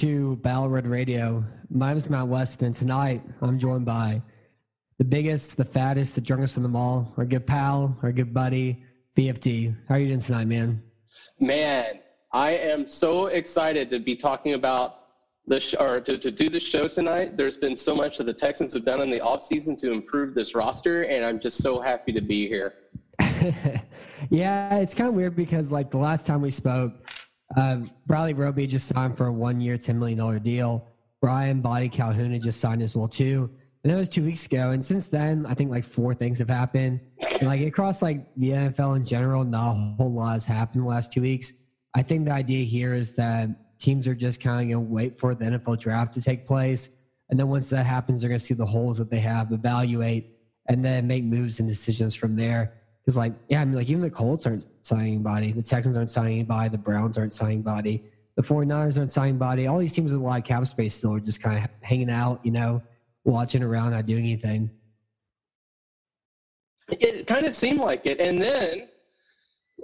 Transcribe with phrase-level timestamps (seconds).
[0.00, 1.44] to Battle Radio.
[1.68, 4.22] My name is Matt West, and tonight I'm joined by
[4.96, 8.82] the biggest, the fattest, the drunkest in them all, our good pal, our good buddy,
[9.14, 9.76] BFD.
[9.90, 10.82] How are you doing tonight, man?
[11.38, 12.00] Man,
[12.32, 15.00] I am so excited to be talking about
[15.46, 17.36] the sh- or to, to do the show tonight.
[17.36, 20.54] There's been so much that the Texans have done in the offseason to improve this
[20.54, 22.72] roster, and I'm just so happy to be here.
[24.30, 26.94] yeah, it's kind of weird because, like, the last time we spoke,
[27.56, 30.86] uh, Bradley Roby just signed for a one year, $10 million deal.
[31.20, 33.50] Brian Body Calhoun just signed as well, too.
[33.82, 34.70] And that was two weeks ago.
[34.70, 37.00] And since then, I think like four things have happened.
[37.40, 40.88] And, like across like the NFL in general, not a whole lot has happened the
[40.88, 41.52] last two weeks.
[41.94, 43.48] I think the idea here is that
[43.78, 46.90] teams are just kind of going to wait for the NFL draft to take place.
[47.30, 50.36] And then once that happens, they're going to see the holes that they have, evaluate,
[50.68, 52.74] and then make moves and decisions from there.
[53.10, 55.50] Because, like, yeah, I mean, like, even the Colts aren't signing anybody.
[55.50, 56.68] The Texans aren't signing anybody.
[56.68, 58.04] The Browns aren't signing anybody.
[58.36, 59.66] The 49ers aren't signing anybody.
[59.66, 62.08] All these teams with a lot of cap space still are just kind of hanging
[62.08, 62.80] out, you know,
[63.24, 64.70] watching around, not doing anything.
[66.88, 68.20] It kind of seemed like it.
[68.20, 68.86] And then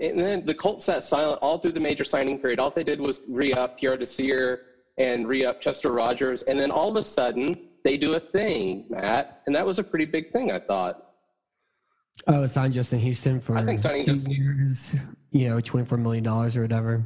[0.00, 2.60] and then the Colts sat silent all through the major signing period.
[2.60, 4.60] All they did was re-up Pierre Desir
[4.98, 6.44] and re-up Chester Rogers.
[6.44, 9.42] And then all of a sudden, they do a thing, Matt.
[9.46, 11.05] And that was a pretty big thing, I thought.
[12.26, 14.96] Oh, signed Justin Houston for I think signing Justin- years,
[15.30, 17.04] you know, $24 million or whatever.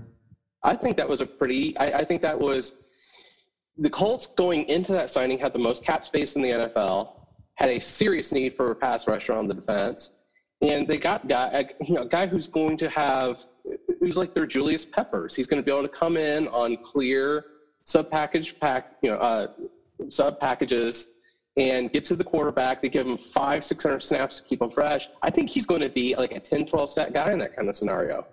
[0.63, 1.77] I think that was a pretty.
[1.79, 2.77] I, I think that was
[3.79, 7.13] the Colts going into that signing had the most cap space in the NFL,
[7.55, 10.13] had a serious need for a pass rusher on the defense,
[10.61, 13.41] and they got guy, you know, a guy who's going to have
[14.01, 15.35] who's like their Julius Peppers.
[15.35, 17.45] He's going to be able to come in on clear
[17.83, 19.49] sub package pack, you know, uh,
[20.11, 21.20] sub packages
[21.57, 22.83] and get to the quarterback.
[22.83, 25.09] They give him five, six hundred snaps to keep him fresh.
[25.23, 27.69] I think he's going to be like a 10, 12 set guy in that kind
[27.69, 28.27] of scenario.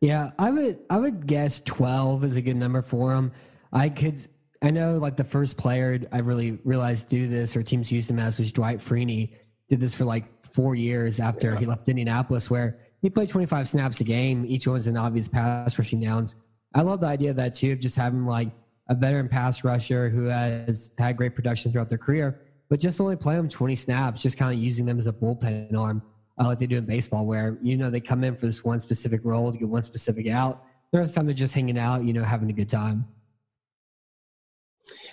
[0.00, 3.32] Yeah, I would I would guess twelve is a good number for him.
[3.72, 4.20] I could
[4.60, 8.18] I know like the first player I really realized do this or teams used him
[8.18, 9.32] as was Dwight Freeney.
[9.70, 13.66] Did this for like four years after he left Indianapolis, where he played twenty five
[13.66, 14.44] snaps a game.
[14.46, 16.36] Each one was an obvious pass rushing downs.
[16.74, 18.50] I love the idea of that too, of just having like
[18.90, 23.16] a veteran pass rusher who has had great production throughout their career, but just only
[23.16, 26.02] play them twenty snaps, just kind of using them as a bullpen arm
[26.40, 28.78] uh, like they do in baseball, where you know they come in for this one
[28.78, 30.64] specific role to get one specific out.
[30.92, 33.06] The rest of the time they're just hanging out, you know, having a good time.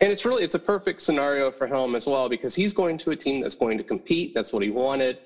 [0.01, 3.11] And it's really it's a perfect scenario for him as well because he's going to
[3.11, 4.33] a team that's going to compete.
[4.33, 5.19] That's what he wanted,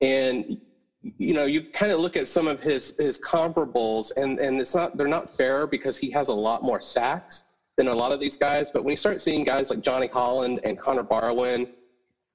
[0.00, 0.60] and
[1.02, 4.74] you know you kind of look at some of his his comparables, and and it's
[4.74, 7.44] not they're not fair because he has a lot more sacks
[7.76, 8.70] than a lot of these guys.
[8.70, 11.68] But when you start seeing guys like Johnny Holland and Connor Barwin,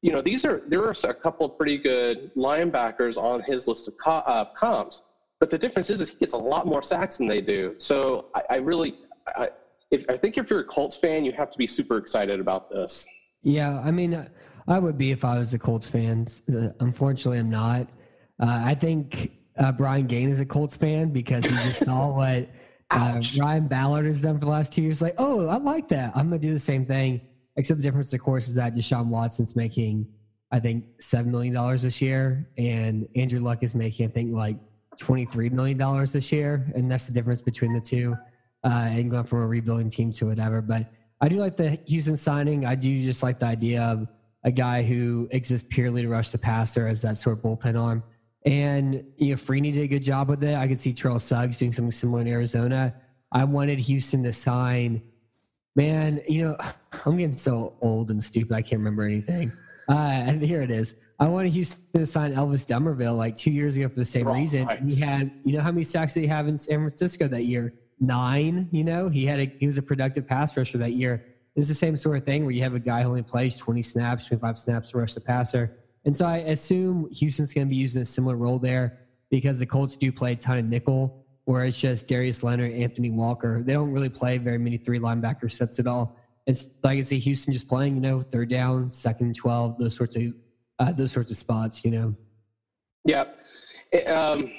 [0.01, 3.87] you know these are there are a couple of pretty good linebackers on his list
[3.87, 5.03] of, co- of comps.
[5.39, 7.75] But the difference is, is he gets a lot more sacks than they do.
[7.77, 8.95] So I, I really,
[9.37, 9.49] I,
[9.89, 12.69] if I think if you're a Colts fan, you have to be super excited about
[12.69, 13.07] this.
[13.41, 14.27] Yeah, I mean,
[14.67, 16.27] I would be if I was a Colts fan.
[16.53, 17.87] Uh, unfortunately, I'm not.
[18.41, 22.49] Uh, I think uh, Brian Gaine is a Colts fan because he just saw what
[22.91, 25.01] uh, Ryan Ballard has done for the last two years.
[25.01, 26.11] Like, oh, I like that.
[26.15, 27.21] I'm going to do the same thing.
[27.55, 30.07] Except the difference, of course, is that Deshaun Watson's making,
[30.51, 32.49] I think, $7 million this year.
[32.57, 34.57] And Andrew Luck is making, I think, like
[34.97, 36.71] $23 million this year.
[36.75, 38.15] And that's the difference between the two
[38.63, 40.61] uh, and going from a rebuilding team to whatever.
[40.61, 40.87] But
[41.21, 42.65] I do like the Houston signing.
[42.65, 44.07] I do just like the idea of
[44.45, 48.03] a guy who exists purely to rush the passer as that sort of bullpen arm.
[48.45, 50.55] And you know, Freeney did a good job with it.
[50.55, 52.93] I could see Terrell Suggs doing something similar in Arizona.
[53.31, 55.01] I wanted Houston to sign.
[55.75, 56.57] Man, you know,
[57.05, 58.53] I'm getting so old and stupid.
[58.55, 59.51] I can't remember anything.
[59.87, 60.95] Uh, and here it is.
[61.19, 64.39] I wanted Houston to sign Elvis Dumervil like two years ago for the same Right.
[64.39, 64.67] reason.
[64.87, 67.73] He had, you know, how many sacks did he have in San Francisco that year?
[67.99, 68.69] Nine.
[68.71, 71.25] You know, he had a he was a productive pass rusher that year.
[71.55, 73.81] It's the same sort of thing where you have a guy who only plays 20
[73.81, 75.75] snaps, 25 snaps to rush the passer.
[76.05, 78.99] And so I assume Houston's going to be using a similar role there
[79.29, 83.11] because the Colts do play a ton of nickel, where it's just Darius Leonard, Anthony
[83.11, 83.63] Walker.
[83.63, 86.15] They don't really play very many three linebacker sets at all.
[86.47, 89.95] And so I can see Houston just playing, you know, third down, second 12, those
[89.95, 90.33] sorts of
[90.79, 92.15] uh, those sorts of spots, you know.
[93.05, 93.25] Yeah.
[94.07, 94.51] Um,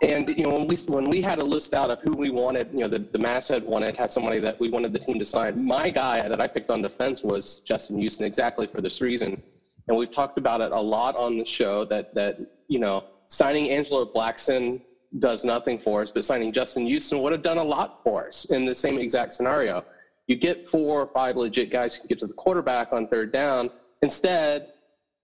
[0.00, 2.68] And you know, when we when we had a list out of who we wanted,
[2.72, 5.64] you know, the, the masthead wanted had somebody that we wanted the team to sign.
[5.64, 9.42] My guy that I picked on defense was Justin Houston, exactly for this reason.
[9.88, 12.36] And we've talked about it a lot on the show that that
[12.68, 14.80] you know signing Angelo Blackson
[15.18, 18.44] does nothing for us, but signing Justin Houston would have done a lot for us
[18.50, 19.82] in the same exact scenario.
[20.26, 23.32] You get four or five legit guys who can get to the quarterback on third
[23.32, 23.70] down.
[24.02, 24.66] Instead,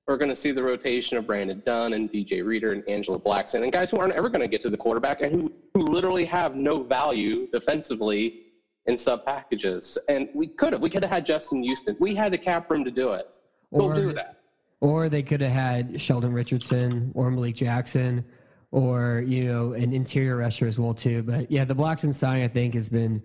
[0.07, 3.63] we're going to see the rotation of Brandon Dunn and DJ Reader and Angelo Blackson
[3.63, 6.25] and guys who aren't ever going to get to the quarterback and who, who literally
[6.27, 8.43] have no value defensively
[8.87, 9.97] in sub packages.
[10.09, 10.83] And we could have.
[10.83, 11.97] We could have had Justin Houston.
[12.01, 13.41] We had the cap room to do it.
[13.71, 14.41] We'll Or- do that.
[14.81, 18.23] Or they could have had Sheldon Richardson or Malik Jackson
[18.71, 21.23] or, you know, an interior rusher as well, too.
[21.23, 23.23] But yeah, the Blackson signing, I think, has been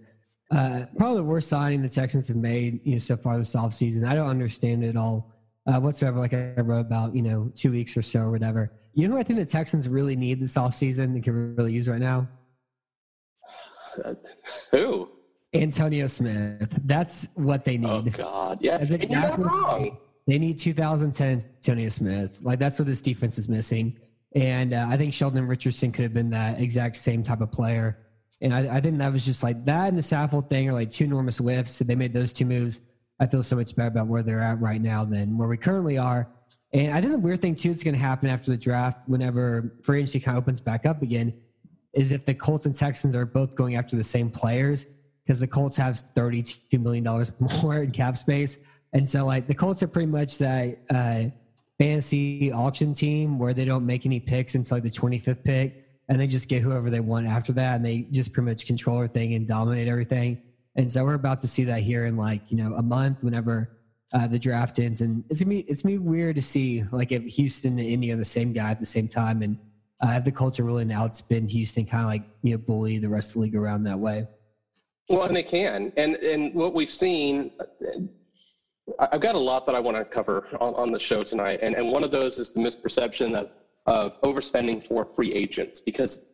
[0.51, 4.07] uh, probably the worst signing the Texans have made, you know, so far this offseason.
[4.07, 5.33] I don't understand it at all
[5.69, 6.19] uh, whatsoever.
[6.19, 8.71] Like I wrote about, you know, two weeks or so or whatever.
[8.93, 11.87] You know who I think the Texans really need this offseason and can really use
[11.87, 12.27] right now?
[14.71, 15.09] Who?
[15.53, 16.79] Antonio Smith.
[16.85, 17.89] That's what they need.
[17.89, 18.77] Oh God, yeah.
[18.77, 19.97] That's And you're not exactly- wrong.
[20.27, 22.39] They need 2010 Antonio Smith.
[22.43, 23.97] Like that's what this defense is missing.
[24.35, 27.97] And uh, I think Sheldon Richardson could have been that exact same type of player.
[28.41, 30.91] And I, I think that was just like that and the Saffold thing are like
[30.91, 31.71] two enormous whiffs.
[31.71, 32.81] So they made those two moves.
[33.19, 35.97] I feel so much better about where they're at right now than where we currently
[35.97, 36.27] are.
[36.71, 39.75] And I think the weird thing too that's going to happen after the draft, whenever
[39.81, 41.33] free agency kind of opens back up again,
[41.93, 44.85] is if the Colts and Texans are both going after the same players,
[45.23, 47.31] because the Colts have thirty-two million dollars
[47.63, 48.59] more in cap space,
[48.93, 51.23] and so like the Colts are pretty much that uh,
[51.79, 56.19] fantasy auction team where they don't make any picks until like the twenty-fifth pick, and
[56.19, 59.33] they just get whoever they want after that, and they just pretty much control everything
[59.33, 60.39] and dominate everything.
[60.75, 63.77] And so we're about to see that here in like you know a month, whenever
[64.13, 67.11] uh, the draft ends, and it's gonna be it's gonna be weird to see like
[67.11, 69.57] if Houston and Indy are the same guy at the same time, and
[70.01, 73.09] uh, have the culture really now outspin Houston, kind of like you know bully the
[73.09, 74.27] rest of the league around that way.
[75.09, 77.51] Well, and they can, and and what we've seen,
[78.99, 81.59] I- I've got a lot that I want to cover on, on the show tonight,
[81.61, 83.49] and and one of those is the misperception
[83.87, 86.25] of overspending for free agents because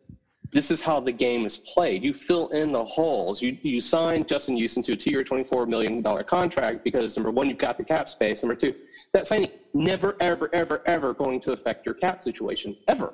[0.56, 2.02] this is how the game is played.
[2.02, 3.42] You fill in the holes.
[3.42, 7.46] You you sign Justin Houston to a two-year, twenty-four million dollar contract because number one,
[7.48, 8.42] you've got the cap space.
[8.42, 8.74] Number two,
[9.12, 13.12] that signing never, ever, ever, ever going to affect your cap situation ever.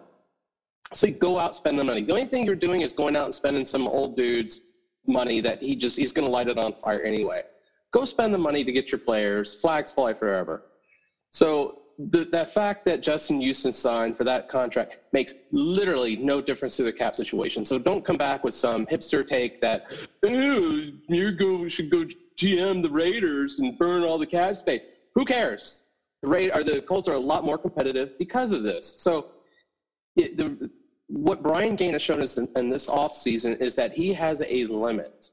[0.92, 2.04] So you go out, spend the money.
[2.04, 4.62] The only thing you're doing is going out and spending some old dude's
[5.06, 7.42] money that he just he's going to light it on fire anyway.
[7.90, 9.60] Go spend the money to get your players.
[9.60, 10.62] Flags fly forever.
[11.30, 16.76] So the, that fact that Justin Houston signed for that contract makes literally no difference
[16.76, 17.64] to the cap situation.
[17.64, 19.82] So don't come back with some hipster take that,
[20.24, 22.04] ooh, you go should go
[22.38, 24.80] GM the Raiders and burn all the cap space.
[25.14, 25.84] Who cares?
[26.22, 28.86] The Ra- or the Colts are a lot more competitive because of this.
[28.86, 29.26] So
[30.16, 30.70] it, the,
[31.08, 34.66] what Brian Gaine has shown us in, in this offseason is that he has a
[34.66, 35.30] limit.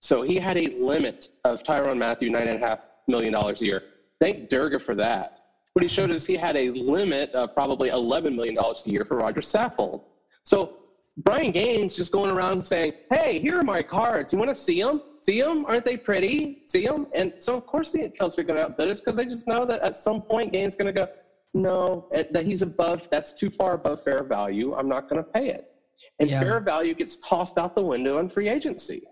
[0.00, 3.82] So he had a limit of Tyrann Mathieu, $9.5 million a year.
[4.20, 5.41] Thank Durga for that.
[5.72, 9.16] What he showed us he had a limit of probably $11 million a year for
[9.16, 10.02] Roger Saffold.
[10.42, 10.76] So
[11.18, 14.32] Brian Gaine's just going around saying, hey, here are my cards.
[14.32, 15.00] You want to see them?
[15.22, 15.64] See them?
[15.66, 16.62] Aren't they pretty?
[16.66, 17.06] See them?
[17.14, 19.64] And so, of course, the Celtics are going to outbid us because they just know
[19.64, 21.08] that at some point Gaines is going to go,
[21.54, 24.74] no, eh, that he's above, that's too far above fair value.
[24.74, 25.72] I'm not going to pay it.
[26.18, 26.40] And Yeah.
[26.40, 29.02] fair value gets tossed out the window in free agency.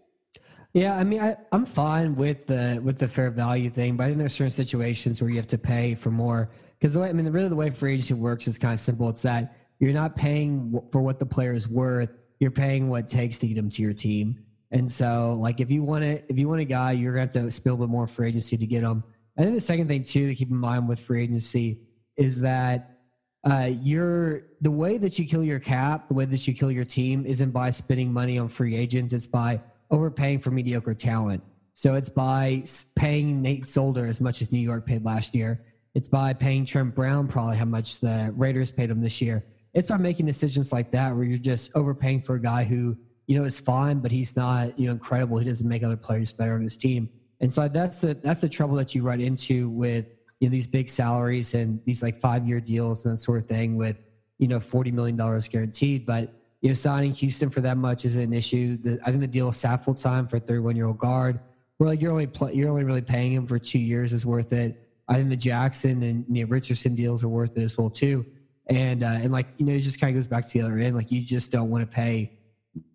[0.73, 4.07] Yeah, I mean, I, I'm fine with the with the fair value thing, but I
[4.07, 6.49] think there's certain situations where you have to pay for more.
[6.81, 9.09] Because I mean, really, the way free agency works is kind of simple.
[9.09, 13.09] It's that you're not paying for what the player is worth; you're paying what it
[13.09, 14.39] takes to get them to your team.
[14.71, 17.31] And so, like, if you want it, if you want a guy, you're gonna have
[17.33, 19.05] to spill a bit more free agency to get them.
[19.39, 21.81] I think the second thing too to keep in mind with free agency
[22.17, 22.99] is that
[23.45, 26.85] uh, you're the way that you kill your cap, the way that you kill your
[26.85, 29.13] team isn't by spending money on free agents.
[29.13, 29.61] It's by
[29.91, 31.43] overpaying for mediocre talent.
[31.73, 32.65] So it's by
[32.97, 35.65] paying Nate Solder as much as New York paid last year.
[35.95, 39.45] It's by paying Trent Brown probably how much the Raiders paid him this year.
[39.75, 43.39] It's by making decisions like that where you're just overpaying for a guy who you
[43.39, 45.39] know is fine, but he's not you know incredible.
[45.39, 47.09] He doesn't make other players better on his team.
[47.41, 50.67] And so that's the that's the trouble that you run into with you know these
[50.67, 53.97] big salaries and these like five year deals and that sort of thing with
[54.39, 56.07] you know forty million dollars guaranteed.
[56.07, 58.77] But you know signing Houston for that much is an issue.
[58.77, 61.41] The, I think the deal with Saffold signed for a thirty one year old guard,
[61.79, 64.53] where like you're only pl- you're only really paying him for two years is worth
[64.53, 64.87] it.
[65.11, 68.25] I think the Jackson and you know, Richardson deals are worth it as well too.
[68.71, 70.79] And uh, and like you know, it just kind of goes back to the other
[70.79, 70.97] end.
[70.97, 72.39] Like you just don't want to pay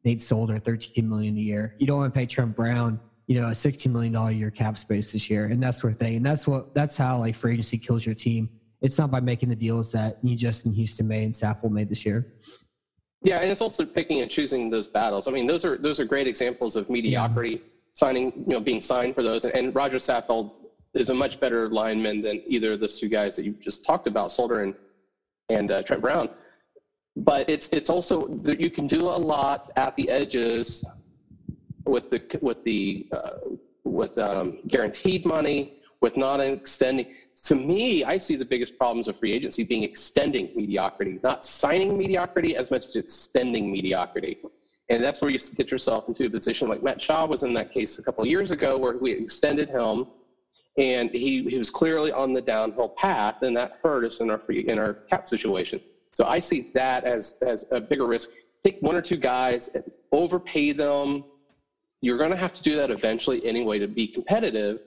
[0.03, 1.75] Nate Solder thirteen million a year.
[1.77, 5.11] You don't want to pay Trent Brown you know, a $16 million year cap space
[5.11, 6.15] this year and that sort of thing.
[6.17, 8.49] And that's what, that's how like free agency kills your team.
[8.81, 12.05] It's not by making the deals that you Justin Houston made and Saffold made this
[12.05, 12.33] year.
[13.23, 15.27] Yeah, and it's also picking and choosing those battles.
[15.27, 17.49] I mean, those are those are great examples of mediocrity.
[17.51, 17.57] Yeah.
[17.93, 20.57] Signing, you know, being signed for those, and, and Roger Saffold
[20.95, 24.07] is a much better lineman than either of those two guys that you just talked
[24.07, 24.73] about, Solder and
[25.49, 26.29] and uh, Trent Brown.
[27.15, 30.83] But it's it's also that you can do a lot at the edges
[31.85, 37.07] with the with the uh, with um, guaranteed money, with not extending.
[37.43, 41.97] To me, I see the biggest problems of free agency being extending mediocrity, not signing
[41.97, 44.37] mediocrity as much as extending mediocrity.
[44.89, 47.71] And that's where you get yourself into a position like Matt Schaub was in that
[47.71, 50.05] case a couple years ago, where we extended him,
[50.77, 54.39] and he, he was clearly on the downhill path, and that hurt us in our
[54.39, 55.79] free in our cap situation.
[56.13, 58.29] So I see that as as a bigger risk.
[58.63, 59.69] Take one or two guys,
[60.11, 61.23] overpay them,
[62.05, 64.83] you're going to have to do that eventually anyway to be competitive.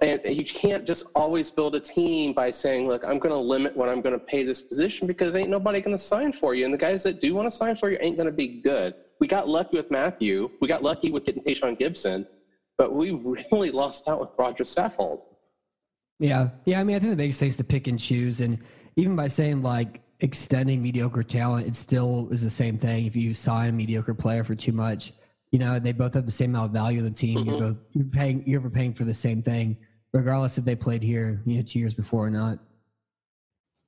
[0.00, 3.76] And you can't just always build a team by saying, look, I'm going to limit
[3.76, 6.64] what I'm going to pay this position because ain't nobody going to sign for you.
[6.64, 8.94] And the guys that do want to sign for you ain't going to be good.
[9.20, 10.48] We got lucky with Mathieu.
[10.60, 12.24] We got lucky with getting Tashaun Gipson,
[12.78, 13.10] but we
[13.52, 15.22] really lost out with Roger Saffold.
[16.18, 16.50] Yeah.
[16.64, 16.80] Yeah.
[16.80, 18.40] I mean, I think the biggest thing is to pick and choose.
[18.40, 18.58] And
[18.96, 23.06] even by saying like extending mediocre talent, it still is the same thing.
[23.06, 25.12] If you sign a mediocre player for too much,
[25.50, 27.38] you know, they both have the same amount of value in the team.
[27.38, 27.50] Mm-hmm.
[27.50, 29.76] You're both you're paying you're paying for the same thing,
[30.12, 32.58] regardless if they played here you know two years before or not.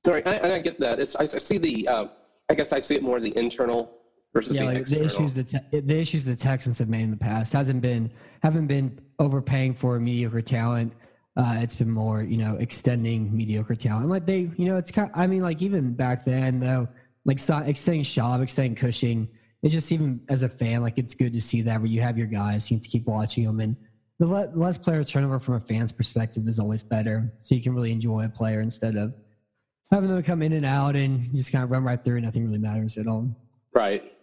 [0.05, 0.99] Sorry, I, I get that.
[0.99, 2.07] It's I, I see the uh,
[2.49, 3.91] I guess I see it more the internal
[4.35, 4.85] versus yeah, the like.
[4.85, 8.11] The issues the te- the issues the Texans have made in the past hasn't been
[8.43, 10.93] haven't been overpaying for mediocre talent.
[11.37, 14.07] Uh, it's been more, you know, extending mediocre talent.
[14.07, 15.09] Like they, you know, it's kind.
[15.09, 16.87] Of, I mean, like even back then though,
[17.25, 19.27] like extending Schaub, extending Cushing,
[19.63, 22.17] it's just even as a fan, like it's good to see that where you have
[22.17, 23.75] your guys, you have to keep watching them, and
[24.19, 27.33] the less player turnover from a fan's perspective is always better.
[27.41, 29.13] So you can really enjoy a player instead of
[29.91, 32.17] having them come in and out and just kind of run right through.
[32.17, 33.35] and Nothing really matters at all.
[33.73, 34.14] Right.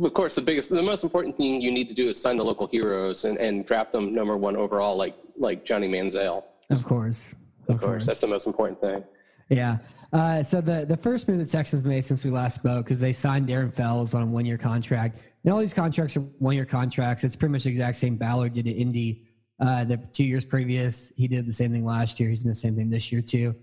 [0.00, 2.44] Of course, the biggest, the most important thing you need to do is sign the
[2.44, 6.44] local heroes and, and draft them number one overall, like like Johnny Manziel.
[6.70, 7.26] Of course.
[7.68, 7.90] Of, of course.
[7.90, 8.06] course.
[8.06, 9.02] That's the most important thing.
[9.48, 9.78] Yeah.
[10.12, 13.12] Uh, so the, the first move the Texans made since we last spoke is they
[13.12, 15.18] signed Darren Fells on a one year contract.
[15.44, 17.24] And all these contracts are one year contracts.
[17.24, 19.26] It's pretty much the exact same Ballard did at Indy
[19.60, 21.12] uh, the two years previous.
[21.16, 22.28] He did the same thing last year.
[22.28, 23.54] He's doing the same thing this year too.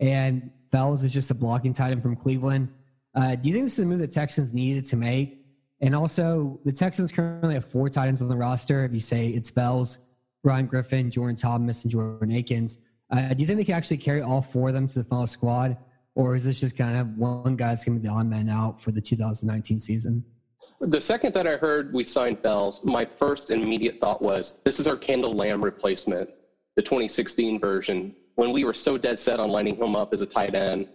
[0.00, 2.68] And Fells is just a blocking tight end from Cleveland.
[3.14, 5.43] Uh, do you think this is a move the Texans needed to make?
[5.84, 8.84] And also, the Texans currently have four tight ends on the roster.
[8.84, 9.98] If you say it's Fells,
[10.42, 12.78] Ryan Griffin, Jordan Thomas, and Jordan Akins,
[13.10, 15.26] uh, do you think they can actually carry all four of them to the final
[15.26, 15.76] squad?
[16.14, 18.80] or is this just kind of one guy's going to be the odd man out
[18.80, 20.24] for the 2019 season?
[20.80, 24.88] The second that I heard we signed Fells, my first immediate thought was this is
[24.88, 26.30] our Kendall Lamm replacement,
[26.76, 30.26] the 2016 version, when we were so dead set on lining him up as a
[30.26, 30.88] tight end.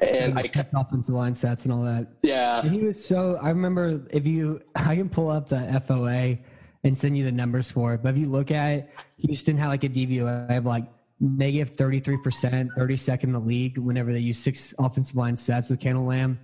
[0.00, 2.08] And I kept offensive line stats and all that.
[2.22, 2.60] Yeah.
[2.60, 6.38] And he was so, I remember if you, I can pull up the FOA
[6.84, 9.68] and send you the numbers for it, but if you look at it, Houston had
[9.68, 10.86] like a DVOA of like
[11.20, 16.06] negative 33%, 32nd in the league whenever they use six offensive line sets with Kendall
[16.06, 16.38] Lamm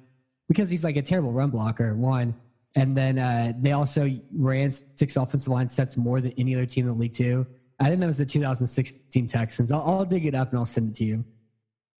[0.49, 2.35] because he's like a terrible run blocker, one.
[2.75, 6.87] And then uh, they also ran six offensive line sets more than any other team
[6.87, 7.47] in the league, too.
[7.81, 9.73] I think that was the 2016 Texans.
[9.73, 11.25] I'll, I'll dig it up and I'll send it to you.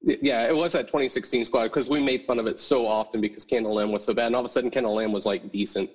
[0.07, 3.45] Yeah, it was that 2016 squad because we made fun of it so often because
[3.45, 4.27] Kendall Lamm was so bad.
[4.27, 5.91] And all of a sudden, Kendall Lamm was like decent.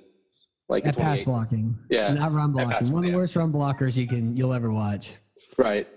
[0.67, 1.77] Like at pass blocking.
[1.89, 2.13] Yeah.
[2.13, 2.91] Not run blocking.
[2.91, 5.15] One of the worst run blockers you can you'll ever watch.
[5.57, 5.87] Right.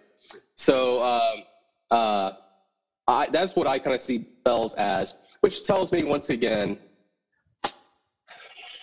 [0.55, 1.43] So um,
[1.91, 2.33] uh,
[3.09, 6.79] I, that's what I kind of see Fells as, which tells me once again,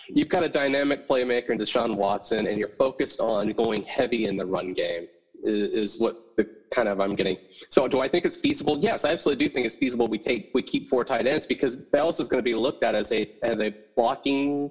[0.08, 4.36] you've got a dynamic playmaker in Deshaun Watson, and you're focused on going heavy in
[4.36, 5.08] the run game.
[5.42, 7.36] Is, is what the kind of I'm getting.
[7.70, 8.78] So do I think it's feasible?
[8.78, 10.08] Yes, I absolutely do think it's feasible.
[10.08, 12.94] We take we keep four tight ends because Fells is going to be looked at
[12.94, 14.70] as a as a blocking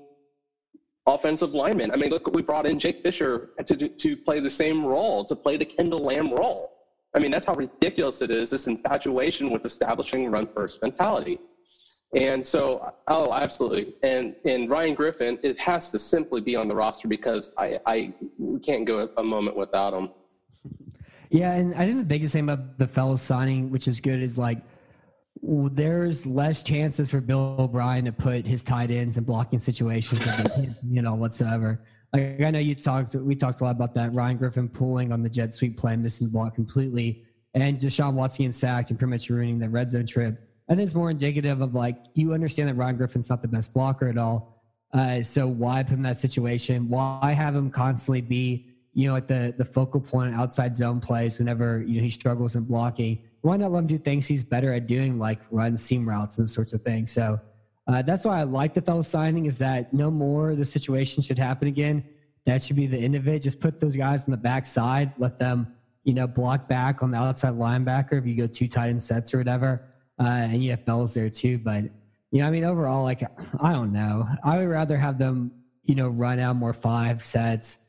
[1.07, 1.91] offensive lineman.
[1.91, 5.35] I mean, look, we brought in Jake Fisher to, to, play the same role, to
[5.35, 6.71] play the Kendall Lamm role.
[7.15, 11.39] I mean, that's how ridiculous it is, this infatuation with establishing run first mentality.
[12.15, 13.95] And so, oh, absolutely.
[14.03, 18.13] And and Ryan Griffin, it has to simply be on the roster because I, I
[18.63, 20.09] can't go a moment without him.
[21.31, 24.37] Yeah, and I think the biggest thing about the Fells signing, which is good, is
[24.37, 24.61] like
[25.41, 30.21] there's less chances for Bill O'Brien to put his tight ends in blocking situations,
[30.87, 31.81] you know, whatsoever.
[32.11, 34.13] Like I know you talked, we talked a lot about that.
[34.13, 37.23] Ryan Griffin pulling on the jet sweep play, missing the block completely,
[37.53, 40.37] and Deshaun Watson getting sacked and pretty much ruining the red zone trip.
[40.69, 43.73] I think it's more indicative of like you understand that Ryan Griffin's not the best
[43.73, 44.61] blocker at all.
[44.93, 46.89] Uh, so why put him in that situation?
[46.89, 51.39] Why have him constantly be you know at the the focal point outside zone plays
[51.39, 53.19] whenever you know he struggles in blocking?
[53.41, 56.43] Why not let him do things he's better at doing, like run seam routes and
[56.43, 57.11] those sorts of things?
[57.11, 57.39] So
[57.87, 61.39] uh, that's why I like the Fells signing is that no more the situation should
[61.39, 62.03] happen again.
[62.45, 63.41] That should be the end of it.
[63.41, 65.67] Just put those guys on the backside, let them,
[66.03, 69.33] you know, block back on the outside linebacker if you go two tight end sets
[69.33, 69.83] or whatever.
[70.19, 71.57] Uh, and you have fellows there too.
[71.57, 71.83] But,
[72.31, 73.23] you know, I mean, overall, like,
[73.59, 74.27] I don't know.
[74.43, 75.51] I would rather have them,
[75.83, 77.79] you know, run out more five sets,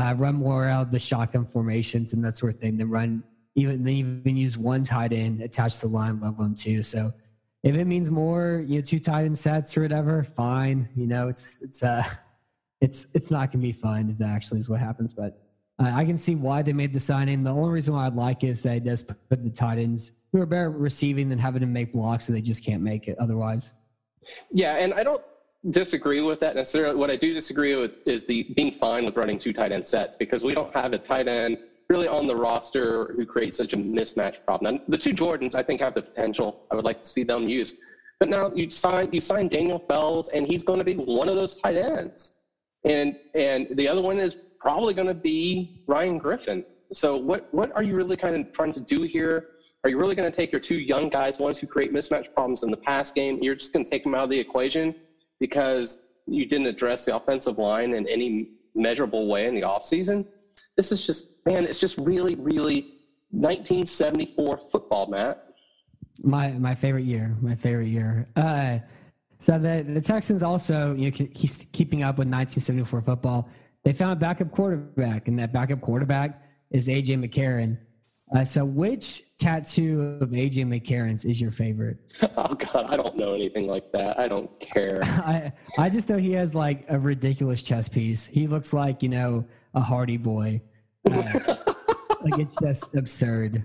[0.00, 3.22] uh, run more out of the shotgun formations and that sort of thing than run
[3.54, 6.82] even, they even use one tight end attached to the line, let alone two.
[6.82, 7.12] So,
[7.64, 10.88] if it means more, you know, two tight end sets or whatever, fine.
[10.94, 12.04] You know, it's it's uh
[12.80, 15.12] it's it's not gonna be fun if that actually is what happens.
[15.12, 15.42] But
[15.80, 17.42] uh, I can see why they made the signing.
[17.42, 20.12] The only reason why I'd like it is that it does put the tight ends
[20.32, 23.18] who are better receiving than having to make blocks, so they just can't make it
[23.18, 23.72] otherwise.
[24.52, 25.22] Yeah, and I don't
[25.70, 26.96] disagree with that necessarily.
[26.96, 30.16] What I do disagree with is the being fine with running two tight end sets
[30.16, 31.58] because we don't have a tight end
[31.88, 34.74] really on the roster who creates such a mismatch problem.
[34.74, 36.64] And the two Jordans, I think, have the potential.
[36.70, 37.78] I would like to see them used.
[38.20, 41.36] But now you sign you sign Daniel Fells, and he's going to be one of
[41.36, 42.34] those tight ends,
[42.84, 46.64] and and the other one is probably going to be Ryan Griffin.
[46.92, 49.50] So what what are you really kind of trying to do here?
[49.84, 52.64] Are you really going to take your two young guys, ones who create mismatch problems
[52.64, 53.38] in the pass game?
[53.40, 54.96] You're just going to take them out of the equation
[55.40, 60.26] because you didn't address the offensive line in any measurable way in the offseason?
[60.76, 62.98] This is just, man, it's just really, really
[63.30, 65.44] 1974 football, Matt.
[66.22, 68.28] My my favorite year, my favorite year.
[68.34, 68.78] Uh,
[69.38, 73.48] so the the Texans also, you know, he's keeping up with 1974 football.
[73.84, 77.78] They found a backup quarterback, and that backup quarterback is AJ McCarron.
[78.34, 81.98] Uh, so, which tattoo of AJ McCarron's is your favorite?
[82.36, 84.18] Oh God, I don't know anything like that.
[84.18, 85.00] I don't care.
[85.04, 88.26] I I just know he has like a ridiculous chest piece.
[88.26, 89.44] He looks like you know
[89.74, 90.60] a Hardy Boy.
[91.10, 91.22] Uh,
[92.22, 93.64] like it's just absurd.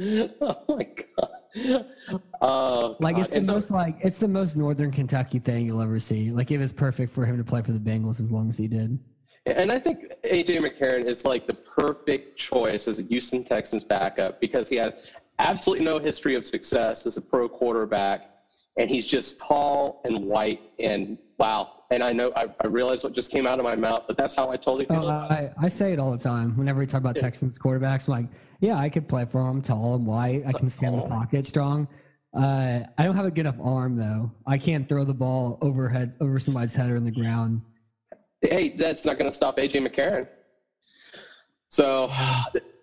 [0.00, 1.86] Oh my god.
[2.40, 3.22] Oh, like God.
[3.22, 6.30] it's the so- most like it's the most northern Kentucky thing you'll ever see.
[6.30, 8.68] Like it was perfect for him to play for the Bengals as long as he
[8.68, 8.98] did.
[9.46, 14.40] And I think AJ McCarron is like the perfect choice as a Houston Texans backup
[14.40, 18.30] because he has absolutely no history of success as a pro quarterback.
[18.78, 21.84] And he's just tall and white and wow.
[21.90, 24.34] And I know I, I realize what just came out of my mouth, but that's
[24.34, 25.10] how I totally feel Oh.
[25.10, 26.56] I, I say it all the time.
[26.56, 28.26] Whenever we talk about Texans quarterbacks, I'm like,
[28.60, 29.60] yeah, I could play for him.
[29.60, 30.42] Tall and white.
[30.46, 31.86] I can stand in the pocket strong.
[32.34, 34.32] Uh, I don't have a good enough arm though.
[34.46, 37.60] I can't throw the ball overhead over somebody's head or in the ground.
[38.50, 40.26] Hey, that's not going to stop AJ McCarron.
[41.68, 42.08] So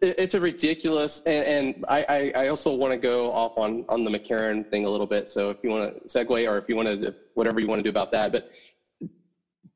[0.02, 4.04] it's a ridiculous, and, and I, I, I also want to go off on, on
[4.04, 5.30] the McCarron thing a little bit.
[5.30, 7.84] So if you want to segue or if you want to, whatever you want to
[7.84, 8.50] do about that, but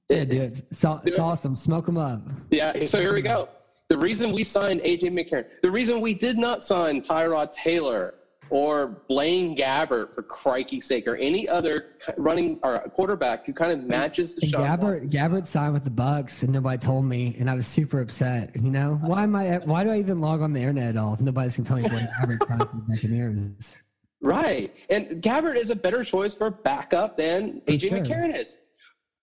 [0.09, 1.55] Yeah, dude, it's, so- it's awesome.
[1.55, 2.21] Smoke them up.
[2.49, 3.47] Yeah, so here we go.
[3.87, 8.15] The reason we signed AJ McCarron, the reason we did not sign Tyrod Taylor
[8.49, 13.83] or Blaine Gabbert for crikey's sake, or any other running or quarterback who kind of
[13.83, 14.61] matches the shot.
[14.61, 18.55] Gabbert, Gabbert signed with the Bucks, and nobody told me, and I was super upset.
[18.55, 19.57] You know, why am I?
[19.57, 21.83] Why do I even log on the internet at all if nobody's gonna tell me
[21.83, 23.77] what Gabbert signed for the Buccaneers?
[24.21, 24.73] Right.
[24.89, 27.99] And Gabbert is a better choice for backup than For AJ sure.
[27.99, 28.57] McCarron is.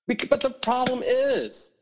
[0.07, 1.75] But the problem is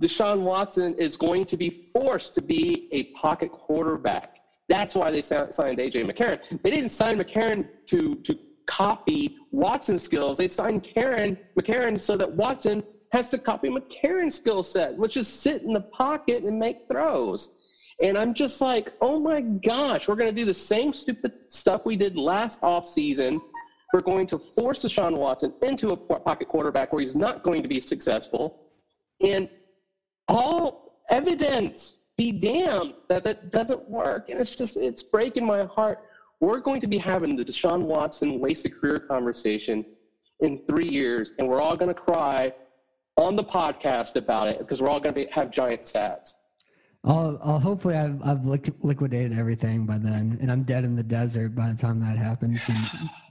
[0.00, 4.37] Deshaun Watson is going to be forced to be a pocket quarterback.
[4.68, 6.62] That's why they signed AJ McCarron.
[6.62, 10.38] They didn't sign McCarron to, to copy Watson's skills.
[10.38, 15.26] They signed Karen, McCarron so that Watson has to copy McCarron's skill set, which is
[15.26, 17.54] sit in the pocket and make throws.
[18.02, 21.86] And I'm just like, oh my gosh, we're going to do the same stupid stuff
[21.86, 23.40] we did last offseason.
[23.92, 27.68] We're going to force Deshaun Watson into a pocket quarterback where he's not going to
[27.68, 28.68] be successful.
[29.20, 29.48] And
[30.28, 34.28] all evidence be damned that that doesn't work.
[34.28, 36.00] And it's just, it's breaking my heart.
[36.40, 39.86] We're going to be having the Deshaun Watson wasted career conversation
[40.40, 42.52] in three years, and we're all going to cry
[43.16, 46.34] on the podcast about it because we're all going to have giant stats.
[47.04, 51.54] I'll, I'll hopefully I've, I've liquidated everything by then, and I'm dead in the desert
[51.54, 52.60] by the time that happens.
[52.68, 52.78] And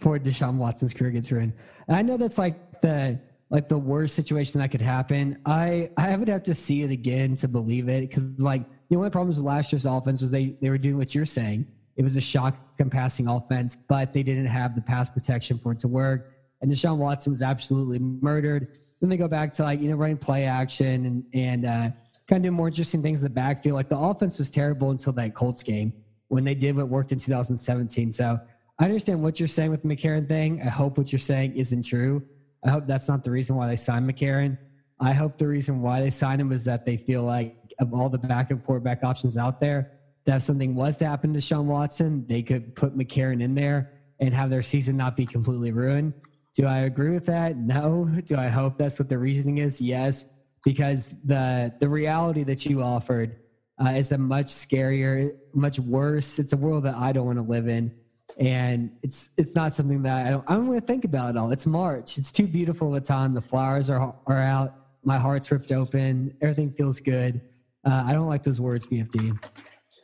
[0.01, 1.53] poor Deshaun Watson's career gets ruined.
[1.87, 3.19] And I know that's like the
[3.49, 5.39] like the worst situation that could happen.
[5.45, 8.99] I I would have to see it again to believe it because like you know
[8.99, 11.25] one of the problems with last year's offense was they they were doing what you're
[11.25, 11.67] saying.
[11.95, 12.55] It was a shock
[12.91, 16.33] passing offense, but they didn't have the pass protection for it to work.
[16.61, 18.77] And Deshaun Watson was absolutely murdered.
[19.01, 21.89] Then they go back to like you know running play action and and uh,
[22.27, 23.75] kind of do more interesting things in the backfield.
[23.75, 25.93] Like the offense was terrible until that Colts game
[26.27, 28.11] when they did what worked in 2017.
[28.11, 28.39] So
[28.79, 30.61] I understand what you're saying with the McCarron thing.
[30.61, 32.23] I hope what you're saying isn't true.
[32.63, 34.57] I hope that's not the reason why they signed McCarron.
[34.99, 38.09] I hope the reason why they signed him is that they feel like of all
[38.09, 39.91] the backup quarterback options out there,
[40.25, 43.93] that if something was to happen to Sean Watson, they could put McCarron in there
[44.19, 46.13] and have their season not be completely ruined.
[46.53, 47.55] Do I agree with that?
[47.57, 48.05] No.
[48.25, 49.79] Do I hope that's what the reasoning is?
[49.79, 50.25] Yes,
[50.65, 53.37] because the the reality that you offered
[53.79, 56.39] uh, is a much scarier, much worse.
[56.39, 57.93] It's a world that I don't want to live in,
[58.39, 61.37] and it's it's not something that I don't I don't want to think about at
[61.37, 61.51] all.
[61.51, 62.17] It's March.
[62.17, 63.35] It's too beautiful of a time.
[63.35, 64.73] The flowers are are out.
[65.03, 66.35] My heart's ripped open.
[66.41, 67.39] Everything feels good.
[67.87, 69.37] Uh, I don't like those words, BFD.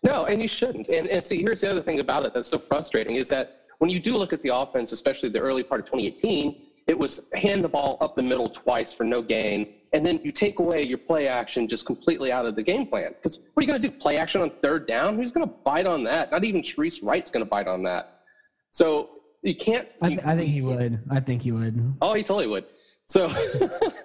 [0.04, 0.88] No, and you shouldn't.
[0.88, 3.90] And, and see, here's the other thing about it that's so frustrating is that when
[3.90, 7.64] you do look at the offense, especially the early part of 2018, it was hand
[7.64, 9.74] the ball up the middle twice for no gain.
[9.94, 13.10] And then you take away your play action just completely out of the game plan.
[13.10, 13.94] Because what are you going to do?
[13.96, 15.16] Play action on third down?
[15.16, 16.32] Who's going to bite on that?
[16.32, 18.22] Not even Shareece Wright's going to bite on that.
[18.72, 19.10] So
[19.42, 19.88] you can't.
[20.02, 21.00] I, you, I think he would.
[21.10, 21.96] I think he would.
[22.02, 22.66] Oh, he totally would.
[23.06, 23.32] So,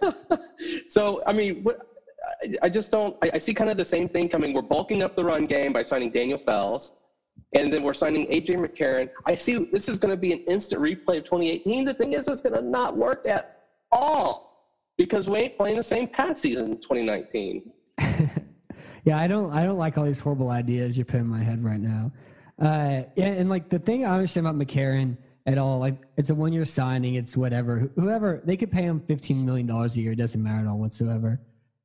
[0.88, 1.78] so I mean, what,
[2.62, 3.16] I just don't.
[3.22, 4.52] I, I, see kind of the same thing coming.
[4.52, 6.94] We're bulking up the run game by signing Daniel Fells,
[7.54, 9.08] and then we're signing AJ McCarron.
[9.26, 11.84] I see this is going to be an instant replay of 2018.
[11.84, 15.82] The thing is, it's going to not work at all because we ain't playing the
[15.82, 17.72] same pass season in 2019.
[19.04, 19.52] yeah, I don't.
[19.52, 22.12] I don't like all these horrible ideas you're putting in my head right now.
[22.60, 26.34] Uh, yeah, and like the thing I understand about McCarron at all, like it's a
[26.36, 27.16] one year signing.
[27.16, 27.90] It's whatever.
[27.96, 30.12] Whoever they could pay him 15 million dollars a year.
[30.12, 31.40] It doesn't matter at all whatsoever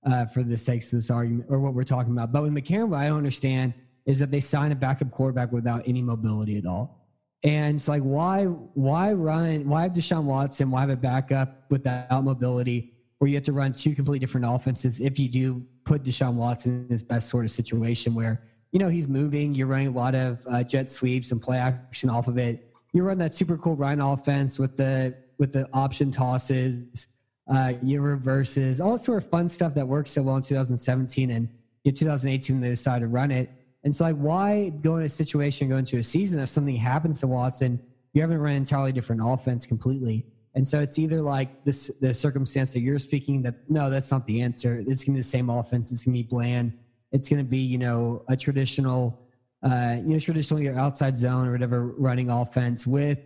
[0.05, 2.31] uh, for the sakes of this argument or what we're talking about.
[2.31, 3.73] But with McCarron, what I don't understand
[4.05, 7.07] is that they sign a backup quarterback without any mobility at all.
[7.43, 12.23] And it's like, why, why run, why have Deshaun Watson, why have a backup without
[12.23, 16.33] mobility where you have to run two completely different offenses if you do put Deshaun
[16.33, 19.91] Watson in his best sort of situation where, you know, he's moving, you're running a
[19.91, 22.69] lot of uh, jet sweeps and play action off of it.
[22.93, 27.07] You run that super cool Ryan offense with the, with the option tosses
[27.47, 31.49] uh, year reverses, all sort of fun stuff that worked so well in 2017 and
[31.83, 33.49] in 2018 they decided to run it.
[33.83, 37.19] And so, like, why go in a situation, go into a season if something happens
[37.19, 37.79] to Watson,
[38.13, 40.25] you haven't run an entirely different offense completely.
[40.55, 44.25] And so it's either like this the circumstance that you're speaking that no, that's not
[44.27, 44.83] the answer.
[44.87, 45.91] It's gonna be the same offense.
[45.91, 46.77] It's gonna be bland.
[47.11, 49.19] It's gonna be you know a traditional,
[49.63, 53.19] uh, you know, traditional outside zone or whatever running offense with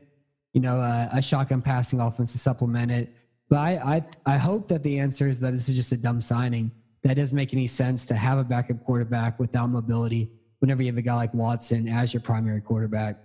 [0.53, 0.79] you know
[1.11, 3.13] a shotgun passing offense to supplement it.
[3.49, 6.19] But I, I, I hope that the answer is that this is just a dumb
[6.19, 6.71] signing.
[7.03, 10.29] That doesn't make any sense to have a backup quarterback without mobility
[10.59, 13.17] whenever you have a guy like Watson as your primary quarterback.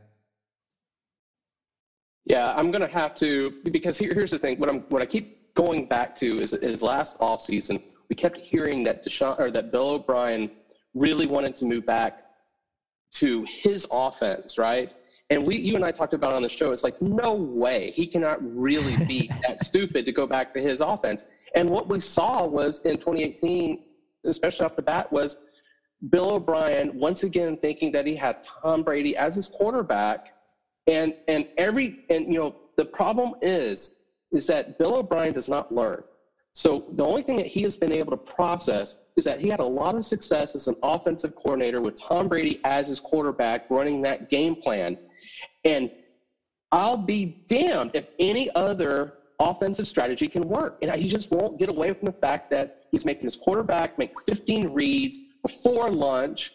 [2.24, 4.60] Yeah, I'm going to have to because here, here's the thing.
[4.60, 8.84] What I'm what I keep going back to is is last offseason, we kept hearing
[8.84, 10.50] that Deshaun or that Bill O'Brien
[10.94, 12.24] really wanted to move back
[13.14, 14.94] to his offense, right?
[15.32, 16.72] And we, you and I talked about on the show.
[16.72, 20.82] It's like no way he cannot really be that stupid to go back to his
[20.82, 21.24] offense.
[21.54, 23.82] And what we saw was in 2018,
[24.26, 25.38] especially off the bat, was
[26.10, 30.34] Bill O'Brien once again thinking that he had Tom Brady as his quarterback,
[30.86, 33.94] and and every and you know the problem is
[34.32, 36.02] is that Bill O'Brien does not learn.
[36.52, 39.60] So the only thing that he has been able to process is that he had
[39.60, 44.02] a lot of success as an offensive coordinator with Tom Brady as his quarterback, running
[44.02, 44.98] that game plan.
[45.64, 45.90] And
[46.70, 50.78] I'll be damned if any other offensive strategy can work.
[50.82, 54.20] And he just won't get away from the fact that he's making his quarterback make
[54.22, 56.52] 15 reads before lunch.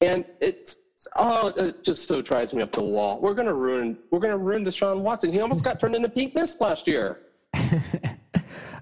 [0.00, 0.78] And it's,
[1.16, 3.20] oh, it just so drives me up the wall.
[3.20, 5.32] We're going to ruin, we're going to ruin Deshaun Watson.
[5.32, 7.20] He almost got turned into Pete Mist last year.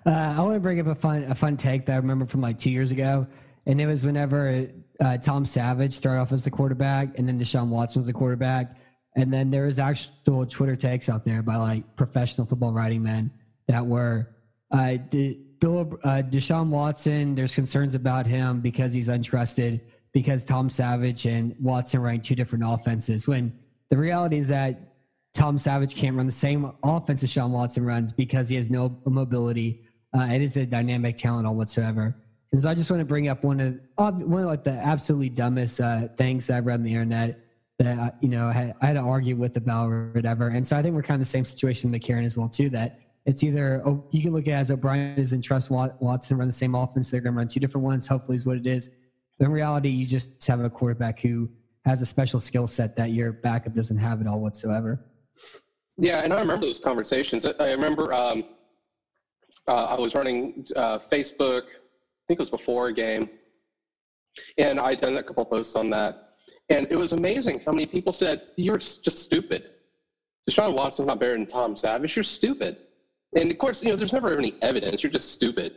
[0.06, 2.40] Uh, I want to bring up a fun a fun take that I remember from
[2.40, 3.26] like two years ago,
[3.66, 4.68] and it was whenever
[5.00, 8.76] uh, Tom Savage started off as the quarterback, and then Deshaun Watson was the quarterback,
[9.16, 13.30] and then there was actual Twitter takes out there by like professional football writing men
[13.66, 14.28] that were
[14.70, 17.34] uh, De- Bill uh, Deshaun Watson.
[17.34, 19.80] There's concerns about him because he's untrusted
[20.12, 23.26] because Tom Savage and Watson ran two different offenses.
[23.26, 24.94] When the reality is that
[25.34, 28.96] Tom Savage can't run the same offense as Sean Watson runs because he has no
[29.06, 32.16] mobility uh, it is a dynamic talent all whatsoever.
[32.52, 35.28] And so I just want to bring up one of one of like the absolutely
[35.28, 37.40] dumbest uh, things that I read on the internet
[37.78, 40.48] that you know I had, I had, to argue with about or whatever.
[40.48, 42.70] And so I think we're kind of the same situation with McCarron as well too.
[42.70, 46.36] That it's either oh, you can look at it as O'Brien is and trust Watson
[46.36, 47.10] run the same offense.
[47.10, 48.06] They're going to run two different ones.
[48.06, 48.90] Hopefully, is what it is.
[49.38, 51.50] But in reality, you just have a quarterback who
[51.84, 55.04] has a special skill set that your backup doesn't have at all whatsoever.
[55.98, 57.46] Yeah, and I remember those conversations.
[57.46, 58.44] I remember um,
[59.68, 63.28] uh, I was running uh, Facebook, I think it was before a game,
[64.58, 66.25] and I'd done a couple posts on that.
[66.68, 69.70] And it was amazing how many people said, You're just stupid.
[70.48, 72.16] Deshaun Watson's not better than Tom Savage.
[72.16, 72.78] You're stupid.
[73.36, 75.02] And of course, you know, there's never any evidence.
[75.02, 75.74] You're just stupid.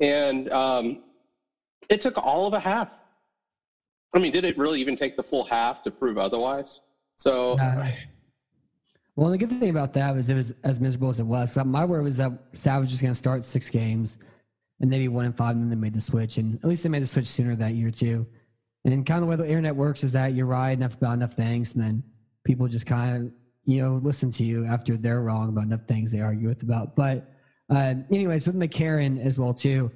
[0.00, 1.04] And um,
[1.88, 3.04] it took all of a half.
[4.14, 6.80] I mean, did it really even take the full half to prove otherwise?
[7.16, 7.58] So.
[7.58, 7.90] Uh,
[9.16, 11.56] Well, the good thing about that was it was as miserable as it was.
[11.64, 14.18] My worry was that Savage was going to start six games
[14.80, 16.36] and maybe one and five, and then they made the switch.
[16.38, 18.26] And at least they made the switch sooner that year, too.
[18.84, 21.32] And kind of the way the internet works is that you're right enough about enough
[21.32, 22.02] things, and then
[22.44, 23.32] people just kind of,
[23.64, 26.94] you know, listen to you after they're wrong about enough things they argue with about.
[26.94, 27.32] But,
[27.70, 29.90] uh, anyways, with McCarron as well, too,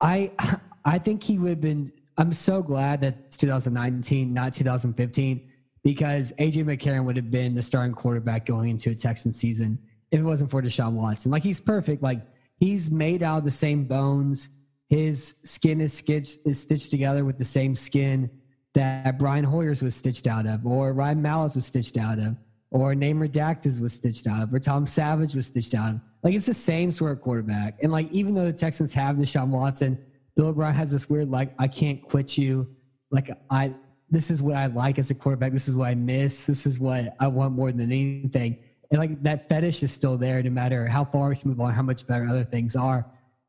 [0.00, 0.32] I,
[0.84, 1.92] I think he would have been.
[2.16, 5.50] I'm so glad that it's 2019, not 2015
[5.84, 9.78] because AJ McCarron would have been the starting quarterback going into a Texans season
[10.10, 11.30] if it wasn't for Deshaun Watson.
[11.30, 12.02] Like he's perfect.
[12.02, 12.20] Like
[12.58, 14.48] he's made out of the same bones.
[14.88, 18.30] His skin is stitched, is stitched together with the same skin
[18.74, 22.36] that Brian Hoyer's was stitched out of, or Ryan Mallett was stitched out of,
[22.70, 26.00] or Name Redacted was stitched out of, or Tom Savage was stitched out of.
[26.22, 27.78] Like it's the same sort of quarterback.
[27.82, 29.98] And like even though the Texans have Deshaun Watson,
[30.36, 32.66] Bill O'Brien has this weird like I can't quit you.
[33.10, 33.74] Like I
[34.10, 35.52] this is what I like as a quarterback.
[35.52, 36.44] This is what I miss.
[36.44, 38.58] This is what I want more than anything.
[38.90, 41.72] And like that fetish is still there, no matter how far we can move on,
[41.72, 43.06] how much better other things are.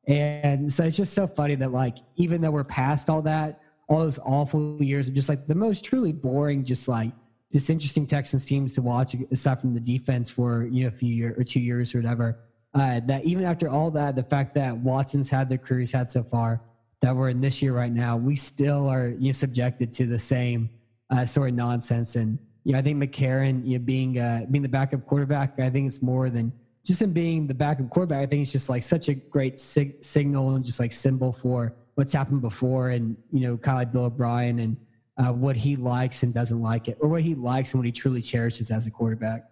[0.07, 3.99] And so it's just so funny that like even though we're past all that, all
[3.99, 7.11] those awful years of just like the most truly boring, just like
[7.51, 11.39] disinteresting Texans teams to watch, aside from the defense for you know a few years
[11.39, 12.39] or two years or whatever.
[12.73, 16.09] Uh, that even after all that, the fact that Watson's had the career he's had
[16.09, 16.61] so far,
[17.01, 20.19] that we're in this year right now, we still are you know, subjected to the
[20.19, 20.69] same
[21.09, 22.15] uh, sort of nonsense.
[22.15, 25.69] And you know, I think McCarron, you know, being uh, being the backup quarterback, I
[25.69, 26.51] think it's more than
[26.85, 28.21] just him being the backup quarterback.
[28.21, 31.75] I think it's just like such a great sig- signal and just like symbol for
[31.95, 34.77] what's happened before, and you know, kind of like Bill O'Brien and
[35.17, 37.91] uh, what he likes and doesn't like it, or what he likes and what he
[37.91, 39.45] truly cherishes as a quarterback.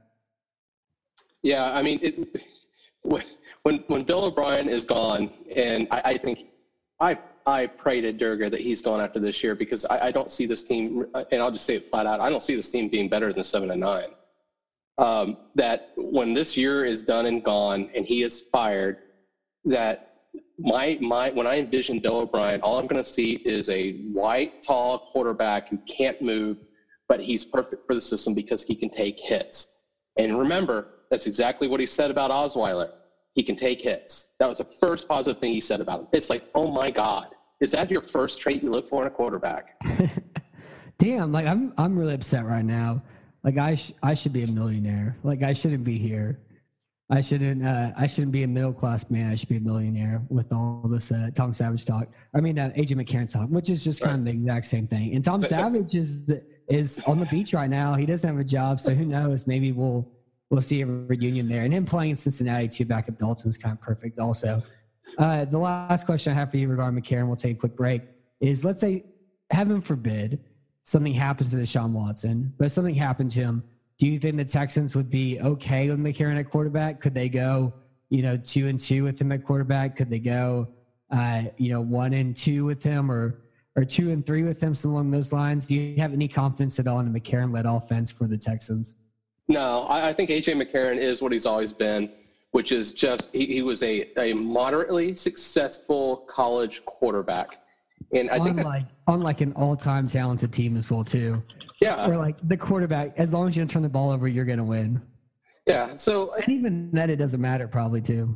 [1.42, 2.46] Yeah, I mean, it,
[3.64, 6.46] when when Bill O'Brien is gone, and I, I think
[7.00, 7.18] I
[7.48, 10.46] I pray to Durga that he's gone after this year because I, I, don't see
[10.46, 13.10] this team, and I'll just say it flat out, I don't see this team being
[13.10, 14.08] better than seven and nine.
[14.98, 18.98] Um, that when this year is done and gone, and he is fired,
[19.66, 20.14] that
[20.60, 24.62] my my when I envision Bill O'Brien, all I'm going to see is a white,
[24.62, 26.58] tall quarterback who can't move,
[27.08, 29.72] but he's perfect for the system because he can take hits.
[30.18, 32.92] And remember, that's exactly what he said about Osweiler
[33.34, 34.30] he can take hits.
[34.40, 36.08] That was the first positive thing he said about him.
[36.12, 37.28] It's like, oh my God,
[37.60, 39.76] is that your first trait you look for in a quarterback?
[41.00, 43.02] Damn, like I'm I'm really upset right now.
[43.44, 45.18] Like I sh- I should be a millionaire.
[45.24, 46.40] Like I shouldn't be here.
[47.10, 49.32] I shouldn't uh, I shouldn't be a middle class man.
[49.32, 52.08] I should be a millionaire with all this uh, Tom Savage talk.
[52.34, 54.10] I mean uh, AJ McCarron talk, which is just right.
[54.10, 55.14] kind of the exact same thing.
[55.14, 56.34] And Tom so, Savage so, is
[56.70, 57.96] is on the beach right now.
[57.96, 59.46] He doesn't have a job, so who knows?
[59.46, 60.10] Maybe we'll
[60.50, 61.64] we'll see a reunion there.
[61.64, 64.20] And him playing in Cincinnati too, back at Dalton is kind of perfect.
[64.20, 64.62] Also,
[65.18, 68.04] uh, the last question I have for you regarding McCarron, we'll take a quick break.
[68.40, 69.04] Is let's say,
[69.52, 70.40] heaven forbid,
[70.84, 73.64] something happens to Deshaun Watson, but if something happened to him,
[73.98, 77.00] do you think the Texans would be okay with McCarron at quarterback?
[77.00, 77.74] Could they go,
[78.10, 79.96] you know, two and two with him at quarterback?
[79.96, 80.68] Could they go,
[81.12, 83.40] uh, you know, one and two with him, or
[83.76, 85.68] or two and three with him, along those lines?
[85.68, 88.96] Do you have any confidence at all in a McCarron-led offense for the Texans?
[89.48, 92.12] No, I, I think AJ McCarron is what he's always been,
[92.52, 97.63] which is just he, he was a, a moderately successful college quarterback.
[98.14, 101.42] And I think unlike, unlike an all-time talented team as well too.
[101.82, 102.08] Yeah.
[102.08, 104.64] Or like the quarterback, as long as you don't turn the ball over, you're gonna
[104.64, 105.02] win.
[105.66, 105.96] Yeah.
[105.96, 108.36] So and even then, it doesn't matter probably too.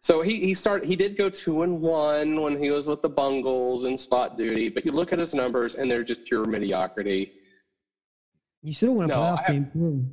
[0.00, 3.08] So he he started he did go two and one when he was with the
[3.08, 7.32] Bungles and spot duty, but you look at his numbers and they're just pure mediocrity.
[8.62, 10.06] You should have won a no, playoff game too.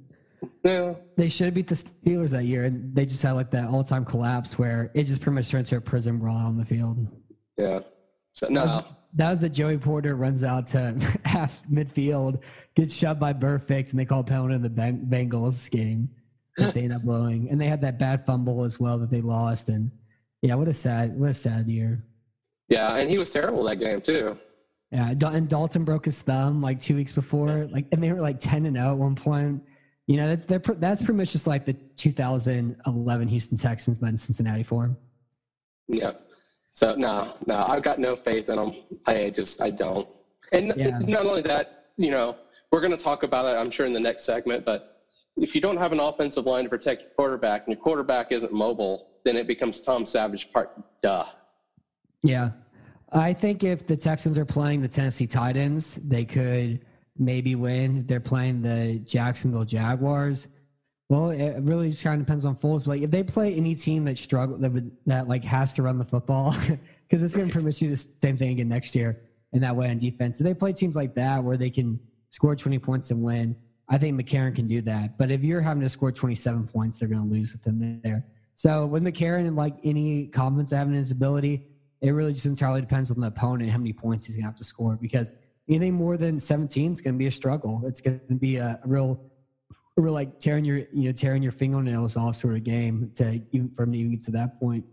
[0.64, 0.94] Yeah.
[1.18, 3.84] They should have beat the Steelers that year, and they just had like that all
[3.84, 7.08] time collapse where it just pretty much turned into a prison brawl on the field.
[7.58, 7.80] Yeah.
[8.34, 8.86] So, no.
[9.14, 10.96] That was, the Joey Porter runs out to
[11.26, 12.42] half midfield,
[12.76, 16.10] gets shoved by Burfict, and they call penalty in the Bengals game
[16.58, 17.50] that they end up blowing.
[17.50, 19.70] And they had that bad fumble as well that they lost.
[19.70, 19.92] And
[20.42, 22.04] yeah, what a sad, what a sad year.
[22.68, 24.38] Yeah, and he was terrible that game too.
[24.92, 28.40] Yeah, and Dalton broke his thumb like two weeks before, like, and they were like
[28.40, 29.62] ten and zero oh at one point.
[30.08, 30.46] You know, that's
[30.80, 34.98] that's pretty much just like the 2011 Houston Texans, but in Cincinnati form.
[35.88, 36.14] Yeah.
[36.72, 38.74] So no, no, I've got no faith in them.
[39.06, 40.08] I just I don't.
[40.52, 41.00] And yeah.
[41.00, 42.36] not only that, you know,
[42.72, 44.66] we're going to talk about it, I'm sure, in the next segment.
[44.66, 45.04] But
[45.38, 48.54] if you don't have an offensive line to protect your quarterback, and your quarterback isn't
[48.54, 50.72] mobile, then it becomes Tom Savage part.
[51.02, 51.26] Duh.
[52.24, 52.52] Yeah,
[53.12, 56.86] I think if the Texans are playing the Tennessee Titans, they could
[57.18, 58.06] maybe win.
[58.06, 60.48] They're playing the Jacksonville Jaguars.
[61.10, 62.80] Well, it really just kind of depends on Foles.
[62.80, 65.82] But like, if they play any team that struggle that would, that like has to
[65.82, 66.52] run the football,
[67.08, 69.20] because it's going to permit you the same thing again next year
[69.54, 70.40] in that way on defense.
[70.40, 73.56] If they play teams like that where they can score 20 points and win,
[73.90, 75.18] I think McCarron can do that.
[75.18, 78.24] But if you're having to score 27 points, they're going to lose with him there.
[78.54, 81.66] So with McCarron and like any confidence I have in his ability,
[82.02, 84.48] it really just entirely depends on the opponent and how many points he's going to
[84.48, 85.34] have to score because
[85.68, 87.82] anything more than 17 is going to be a struggle.
[87.86, 89.20] It's going to be a real,
[90.02, 93.70] real like tearing your, you know, tearing your fingernails off sort of game to even
[93.76, 94.86] from even get to that point.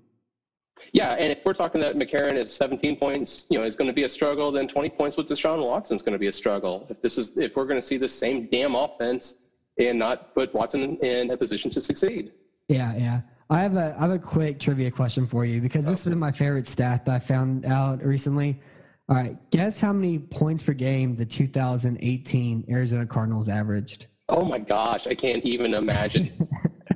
[0.93, 3.95] Yeah, and if we're talking that McCarron is 17 points, you know, is going to
[3.95, 6.87] be a struggle, then 20 points with Deshaun Watson is going to be a struggle.
[6.91, 9.39] If this is, if we're going to see the same damn offense
[9.79, 12.33] and not put Watson in a position to succeed.
[12.69, 13.21] Yeah, yeah.
[13.49, 16.19] I have a I have a quick trivia question for you because this has been
[16.19, 18.61] my favorite stat that I found out recently.
[19.09, 24.09] All right, guess how many points per game the 2018 Arizona Cardinals averaged?
[24.29, 26.33] Oh my gosh, I can't even imagine.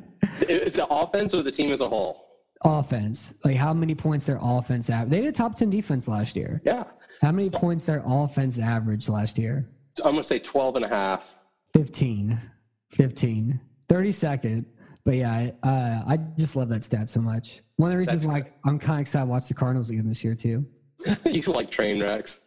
[0.48, 2.26] is the offense or the team as a whole?
[2.64, 3.34] Offense.
[3.44, 5.10] Like how many points their offense averaged?
[5.10, 6.60] They had a top 10 defense last year.
[6.64, 6.84] Yeah.
[7.22, 9.68] How many points their offense averaged last year?
[9.98, 11.36] I'm going to say 12 and a half.
[11.74, 12.40] 15.
[12.90, 13.60] 15.
[13.88, 14.64] 32nd.
[15.04, 17.62] But yeah, uh, I just love that stat so much.
[17.76, 20.22] One of the reasons why I'm kind of excited to watch the Cardinals again this
[20.24, 20.66] year too.
[21.24, 22.42] you like train wrecks.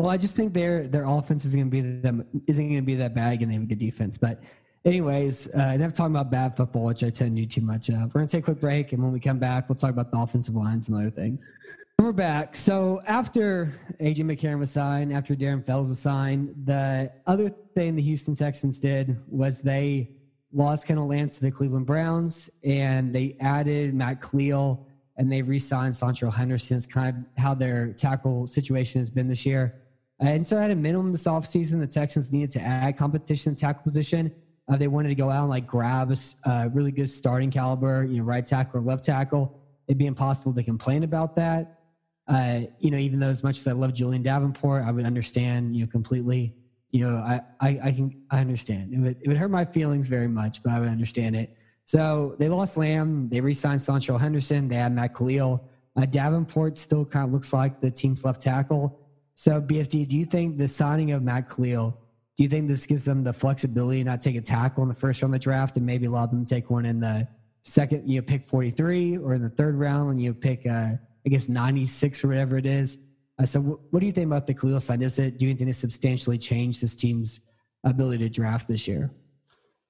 [0.00, 2.82] Well, I just think their their offense is going to be them isn't going to
[2.82, 4.16] be that bad, and they have a good defense.
[4.16, 4.40] But
[4.86, 7.96] anyways, uh, enough talking about bad football, which I tend to do too much of.
[7.96, 10.10] We're going to take a quick break, and when we come back, we'll talk about
[10.10, 11.50] the offensive line and some other things.
[11.98, 12.56] we're back.
[12.56, 18.02] So after AJ McCarron was signed, after Darren Fells was signed, the other thing the
[18.02, 20.08] Houston Texans did was they
[20.50, 24.86] lost Kendall Lamm to the Cleveland Browns, and they added Matt Kalil
[25.20, 26.78] and they re-signed Seantrel Henderson.
[26.78, 29.82] It's kind of how their tackle situation has been this year.
[30.18, 34.32] And so at a minimum this offseason, the Texans needed to add competition tackle position.
[34.66, 38.02] Uh, they wanted to go out and like grab a uh, really good starting caliber,
[38.04, 39.60] you know, right tackle or left tackle.
[39.88, 41.80] It'd be impossible to complain about that.
[42.26, 45.76] Uh, you know, even though as much as I love Julian Davenport, I would understand,
[45.76, 46.54] you know, completely
[46.92, 48.92] you know, I, I, I can I understand.
[48.92, 51.56] It would, it would hurt my feelings very much, but I would understand it.
[51.90, 53.28] So they lost Lamm.
[53.28, 54.68] They re-signed Seantrel Henderson.
[54.68, 55.68] They had Matt Kalil.
[55.96, 59.00] Uh, Davenport still kind of looks like the team's left tackle.
[59.34, 61.98] So BFD, do you think the signing of Matt Kalil,
[62.36, 65.20] do you think this gives them the flexibility not take a tackle in the first
[65.20, 67.26] round of the draft and maybe allow them to take one in the
[67.64, 70.92] second, you know, pick 43 or in the third round when you pick, uh,
[71.26, 72.98] I guess 96 or whatever it is?
[73.40, 75.00] Uh, so, w- what do you think about the Kalil sign?
[75.00, 77.40] Does it do you think it substantially change this team's
[77.82, 79.10] ability to draft this year?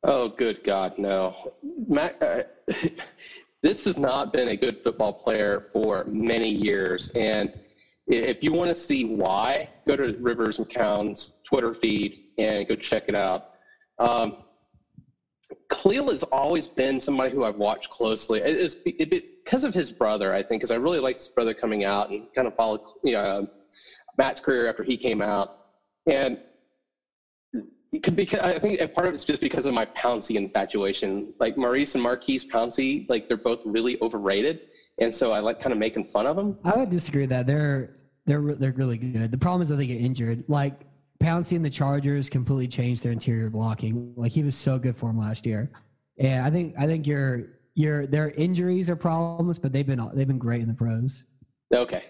[0.03, 1.53] Oh, good God, no.
[1.87, 2.43] Matt, uh,
[3.63, 7.53] this has not been a good football player for many years, and
[8.07, 13.05] if you want to see why, go to Rivers McCown's Twitter feed and go check
[13.09, 13.51] it out.
[13.99, 14.39] Um,
[15.69, 18.41] Kalil has always been somebody who I've watched closely.
[18.41, 21.85] It is because of his brother, I think, because I really liked his brother coming
[21.85, 23.49] out and kind of followed you know,
[24.17, 25.59] Matt's career after he came out.
[26.07, 26.50] And it
[27.99, 31.35] could be, I think part of it's just because of my Pouncey infatuation.
[31.41, 34.69] Like Maurice and Maurkice Pouncey, like they're both really overrated.
[34.99, 36.57] And so I like kind of making fun of them.
[36.65, 37.47] I would disagree with that.
[37.47, 39.33] They're, they're, they're really good.
[39.33, 40.45] The problem is that they get injured.
[40.47, 40.83] Like
[41.21, 44.13] Pouncey and the Chargers completely changed their interior blocking.
[44.17, 45.71] Like he was so good for them last year.
[46.19, 50.29] And I think I think your your their injuries are problems, but they've been they've
[50.29, 51.25] been great in the pros.
[51.75, 52.05] Okay.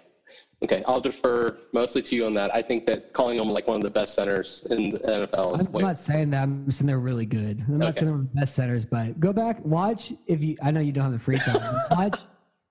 [0.63, 2.55] Okay, I'll defer mostly to you on that.
[2.55, 5.67] I think that calling them like one of the best centers in the NFL is.
[5.67, 6.43] I'm way- not saying that.
[6.43, 7.65] I'm saying they're really good.
[7.67, 10.57] I'm not saying they're the best centers, but go back, watch if you.
[10.63, 11.63] I know you don't have the free time.
[11.91, 12.21] watch,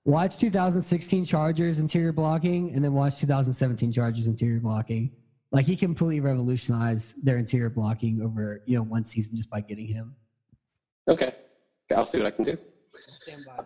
[0.04, 5.10] watch 2016 Chargers interior blocking, and then watch 2017 Chargers interior blocking.
[5.50, 9.88] Like he completely revolutionized their interior blocking over you know one season just by getting
[9.88, 10.14] him.
[11.08, 11.34] Okay,
[11.96, 12.56] I'll see what I can do.
[12.94, 13.64] Stand by.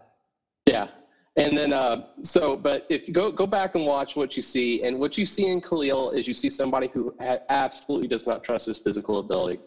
[0.66, 0.88] Yeah,
[1.36, 4.82] and then uh, so, but if you go go back and watch what you see,
[4.82, 7.14] and what you see in Kalil is you see somebody who
[7.48, 9.60] absolutely does not trust his physical ability,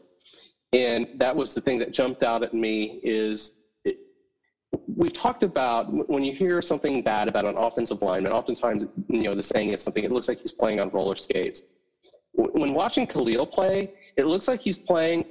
[0.73, 3.53] and that was the thing that jumped out at me is.
[3.86, 3.97] It,
[4.88, 9.36] we've talked about when you hear something bad about an offensive lineman, oftentimes you know
[9.36, 10.03] the saying is something.
[10.03, 11.63] It looks like he's playing on roller skates
[12.38, 15.25] when watching Kalil play, it looks like he's playing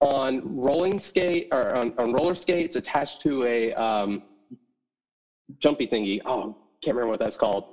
[0.00, 4.22] on rolling skate or on, on roller skates attached to a um,
[5.58, 6.20] jumpy thingy.
[6.24, 7.64] Oh, can't remember what that's called.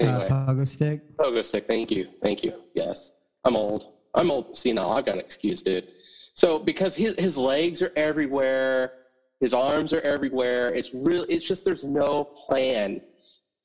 [0.00, 1.16] Uh, anyway, uh, pogo stick.
[1.16, 1.66] Pogo stick.
[1.66, 2.08] Thank you.
[2.22, 2.62] Thank you.
[2.74, 3.12] Yes,
[3.44, 3.94] I'm old.
[4.14, 4.56] I'm old.
[4.56, 5.88] See now, I've got an excuse, dude.
[6.34, 8.92] So because his his legs are everywhere,
[9.40, 10.74] his arms are everywhere.
[10.74, 11.28] It's really.
[11.28, 13.00] It's just there's no plan.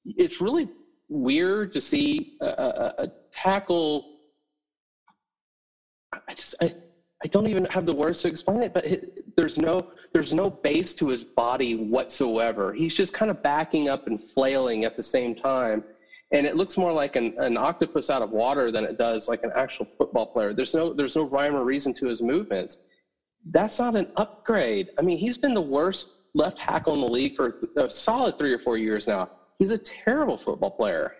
[0.05, 0.69] It's really
[1.07, 4.17] weird to see a, a, a tackle.
[6.27, 6.73] I just I,
[7.25, 10.47] I don't even have the words to explain it, but it, there's no there's no
[10.47, 12.71] base to his body whatsoever.
[12.71, 15.83] He's just kind of backing up and flailing at the same time,
[16.31, 19.41] and it looks more like an, an octopus out of water than it does like
[19.41, 20.53] an actual football player.
[20.53, 22.81] There's no there's no rhyme or reason to his movements.
[23.47, 24.91] That's not an upgrade.
[24.99, 28.53] I mean, he's been the worst left tackle in the league for a solid three
[28.53, 29.31] or four years now.
[29.57, 31.13] He's a terrible football player.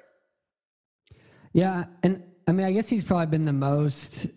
[1.54, 4.28] Yeah, and I mean, I guess he's probably been the most.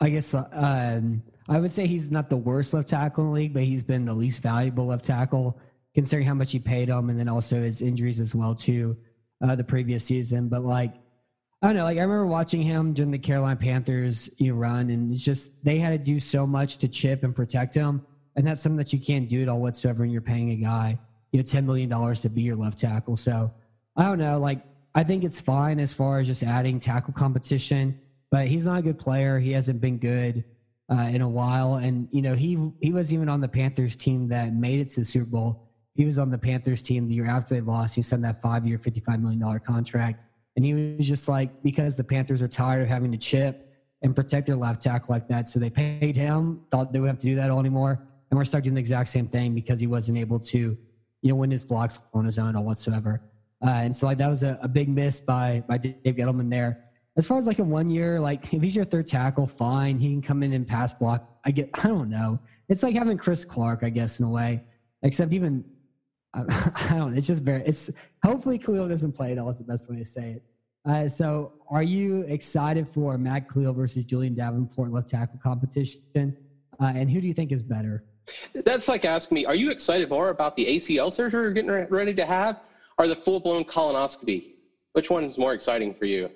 [0.00, 3.34] I guess uh, um, I would say he's not the worst left tackle in the
[3.34, 5.58] league, but he's been the least valuable left tackle
[5.94, 8.96] considering how much he paid him, and then also his injuries as well too,
[9.42, 10.48] uh, the previous season.
[10.48, 10.94] But like,
[11.60, 14.90] I don't know, like I remember watching him during the Carolina Panthers you know, run,
[14.90, 18.46] and it's just they had to do so much to chip and protect him, and
[18.46, 20.98] that's something that you can't do at all whatsoever And you're paying a guy
[21.32, 23.16] you know ten million dollars to be your left tackle.
[23.16, 23.52] So
[23.96, 24.62] I don't know, like
[24.94, 27.98] I think it's fine as far as just adding tackle competition,
[28.30, 29.38] but he's not a good player.
[29.38, 30.44] He hasn't been good
[30.90, 34.28] uh, in a while, and you know he he was even on the Panthers team
[34.28, 35.64] that made it to the Super Bowl.
[35.94, 37.94] He was on the Panthers team the year after they lost.
[37.94, 40.20] He signed that five year, fifty five million dollar contract,
[40.56, 43.64] and he was just like because the Panthers are tired of having to chip
[44.02, 46.60] and protect their left tackle like that, so they paid him.
[46.70, 49.08] Thought they would have to do that all anymore, and we're starting doing the exact
[49.08, 50.76] same thing because he wasn't able to,
[51.22, 53.20] you know, win his blocks on his own or whatsoever.
[53.66, 56.84] Uh, and so like that was a, a big miss by by Dave Gettleman there.
[57.18, 59.98] As far as like a one year, like if he's your third tackle, fine.
[59.98, 61.28] He can come in and pass block.
[61.44, 62.38] I get I don't know.
[62.68, 64.62] It's like having Chris Clark, I guess, in a way.
[65.02, 65.64] Except even
[66.32, 67.16] I, I don't.
[67.16, 67.62] It's just very.
[67.66, 67.90] It's
[68.24, 69.48] hopefully Kalil doesn't play at all.
[69.48, 70.42] Is the best way to say it.
[70.88, 76.36] Uh, so, are you excited for Matt Kalil versus Julian Davenport left tackle competition?
[76.80, 78.04] Uh, and who do you think is better?
[78.54, 82.14] That's like asking me, are you excited more about the ACL surgery you're getting ready
[82.14, 82.60] to have
[82.98, 84.52] or the full blown colonoscopy?
[84.92, 86.30] Which one is more exciting for you?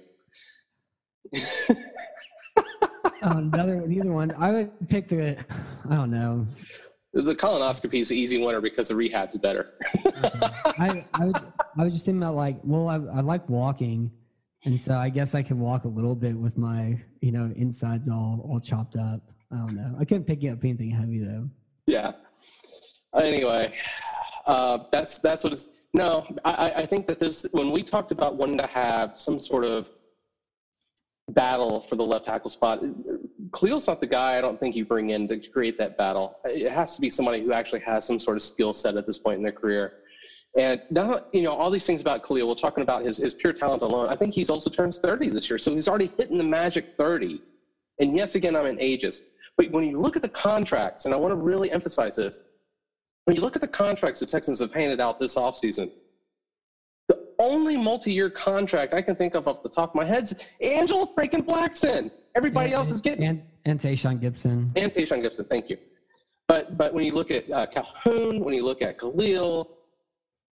[3.22, 4.34] um, neither, neither one.
[4.38, 5.38] I would pick the,
[5.88, 6.46] I don't know.
[7.14, 9.74] The colonoscopy is the easy winner because the rehab's better.
[10.78, 11.44] I, I, was,
[11.78, 14.10] I was just thinking about like, well, I, I like walking.
[14.64, 18.08] And so I guess I can walk a little bit with my, you know, insides
[18.08, 19.20] all, all chopped up.
[19.50, 19.94] I don't know.
[19.98, 21.50] I couldn't pick up anything heavy though.
[21.86, 22.12] Yeah.
[23.14, 23.74] Anyway,
[24.46, 28.36] uh, that's, that's what it's, no, I, I think that this, when we talked about
[28.36, 29.90] wanting to have some sort of
[31.32, 32.82] battle for the left tackle spot,
[33.52, 36.38] Kalil's not the guy I don't think you bring in to create that battle.
[36.44, 39.18] It has to be somebody who actually has some sort of skill set at this
[39.18, 39.94] point in their career.
[40.58, 43.52] And now, you know, all these things about Kalil, we're talking about his, his pure
[43.52, 44.08] talent alone.
[44.08, 45.58] I think he's also turns 30 this year.
[45.58, 47.40] So he's already hitting the magic 30.
[48.00, 49.22] And yes, again, I'm an ageist.
[49.56, 52.40] But when you look at the contracts, and I want to really emphasize this,
[53.24, 55.90] when you look at the contracts the Texans have handed out this offseason,
[57.42, 61.06] only multi-year contract I can think of off the top of my head is Angelo
[61.16, 62.10] freaking Blackson.
[62.34, 65.48] Everybody and, else is getting and and Tashaun Gipson and Tashaun Gipson.
[65.48, 65.76] Thank you.
[66.48, 69.70] But but when you look at uh, Calhoun, when you look at Kalil,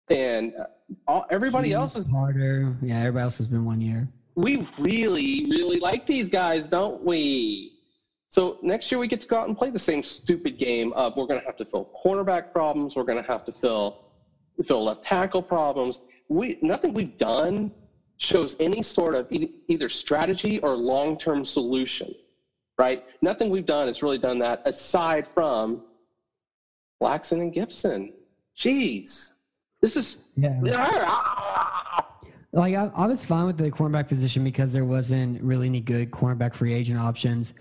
[0.10, 0.64] and uh,
[1.08, 2.76] all, everybody else is harder.
[2.82, 4.08] Yeah, everybody else has been one year.
[4.36, 7.74] We really really like these guys, don't we?
[8.30, 11.18] So next year we get to go out and play the same stupid game of
[11.18, 14.06] we're going to have to fill cornerback problems, we're going to have to fill
[14.64, 16.02] fill left tackle problems.
[16.30, 17.72] We nothing we've done
[18.18, 22.14] shows any sort of either strategy or long-term solution,
[22.78, 23.06] right?
[23.22, 25.84] Nothing we've done has really done that aside from
[27.02, 28.12] Blackson and Gipson
[28.60, 29.32] Jeez,
[29.82, 30.60] this is yeah.
[30.68, 32.06] Ah!
[32.52, 36.12] Like I, I was fine with the cornerback position because there wasn't really any good
[36.12, 37.54] cornerback free agent options.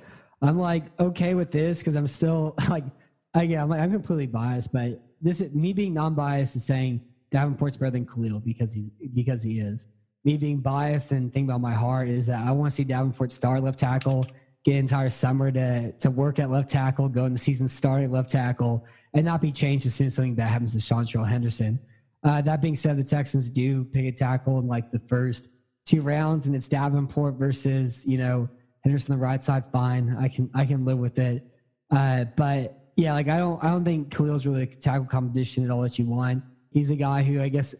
[0.43, 2.85] I'm like okay with this because I'm still like,
[3.33, 7.01] I, yeah, I'm, like, I'm completely biased, but this me being non-biased is saying
[7.31, 9.87] Davenport's better than Kalil because he's because he is.
[10.25, 13.33] Me being biased and thinking about my heart is that I want to see Davenport
[13.33, 14.27] star left tackle,
[14.65, 18.31] get entire summer to to work at left tackle, go in the season starting left
[18.31, 21.79] tackle, and not be changed as soon as something bad happens to Seantrel Henderson.
[22.25, 25.51] Uh, that being said, the Texans do pick a tackle in like the first
[25.87, 28.49] two rounds, and it's Davenport versus you know
[28.83, 30.17] Henderson on the right side, fine.
[30.19, 31.47] I can I can live with it.
[31.91, 35.71] Uh, but yeah, like I don't I don't think Kalil's really a tackle competition at
[35.71, 36.43] all that you want.
[36.71, 37.75] He's a guy who I guess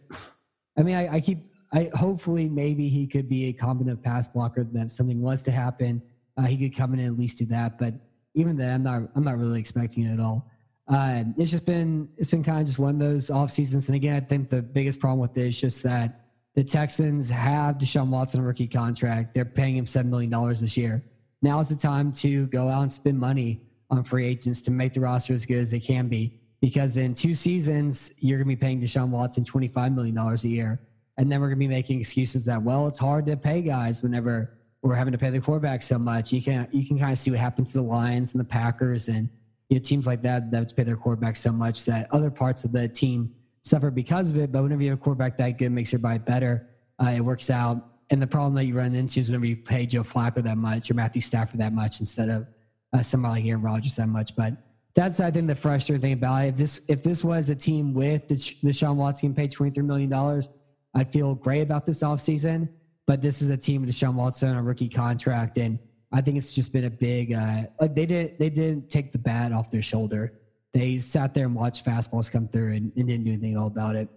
[0.77, 1.39] I mean I, I keep
[1.73, 6.01] I hopefully maybe he could be a competent pass blocker that something was to happen.
[6.37, 7.77] Uh, he could come in and at least do that.
[7.77, 7.93] But
[8.33, 10.49] even then I'm not I'm not really expecting it at all.
[10.87, 13.87] Uh, it's just been it's been kind of just one of those off seasons.
[13.89, 16.25] And again, I think the biggest problem with this is just that
[16.55, 19.33] the Texans have Deshaun Watson rookie contract.
[19.33, 21.03] They're paying him $7 million this year.
[21.41, 24.93] Now is the time to go out and spend money on free agents to make
[24.93, 26.38] the roster as good as they can be.
[26.61, 30.79] Because in two seasons, you're going to be paying Deshaun Watson $25 million a year.
[31.17, 34.03] And then we're going to be making excuses that, well, it's hard to pay guys
[34.03, 36.31] whenever we're having to pay the quarterback so much.
[36.31, 39.09] You can you can kind of see what happened to the Lions and the Packers
[39.09, 39.29] and
[39.69, 42.71] you know, teams like that that pay their quarterback so much that other parts of
[42.71, 44.51] the team suffer because of it.
[44.51, 46.67] But whenever you have a quarterback that good, makes your buy better.
[47.01, 47.85] Uh, it works out.
[48.09, 50.89] and the problem that you run into is whenever you pay Joe Flacco that much
[50.89, 52.47] or Matthew Stafford that much instead of
[52.93, 54.35] uh, somebody like Aaron Rodgers that much.
[54.35, 54.53] But
[54.95, 56.47] that's I think the frustrating thing about it.
[56.49, 60.09] If this if this was a team with the Deshaun Watson paid twenty three million
[60.09, 60.49] dollars,
[60.93, 62.69] I'd feel great about this offseason.
[63.05, 65.79] But this is a team with Deshaun Watson on a rookie contract, and
[66.11, 67.33] I think it's just been a big.
[67.33, 70.33] Uh, like they did they didn't take the bat off their shoulder.
[70.73, 73.67] They sat there and watched fastballs come through and, and didn't do anything at all
[73.67, 74.07] about it.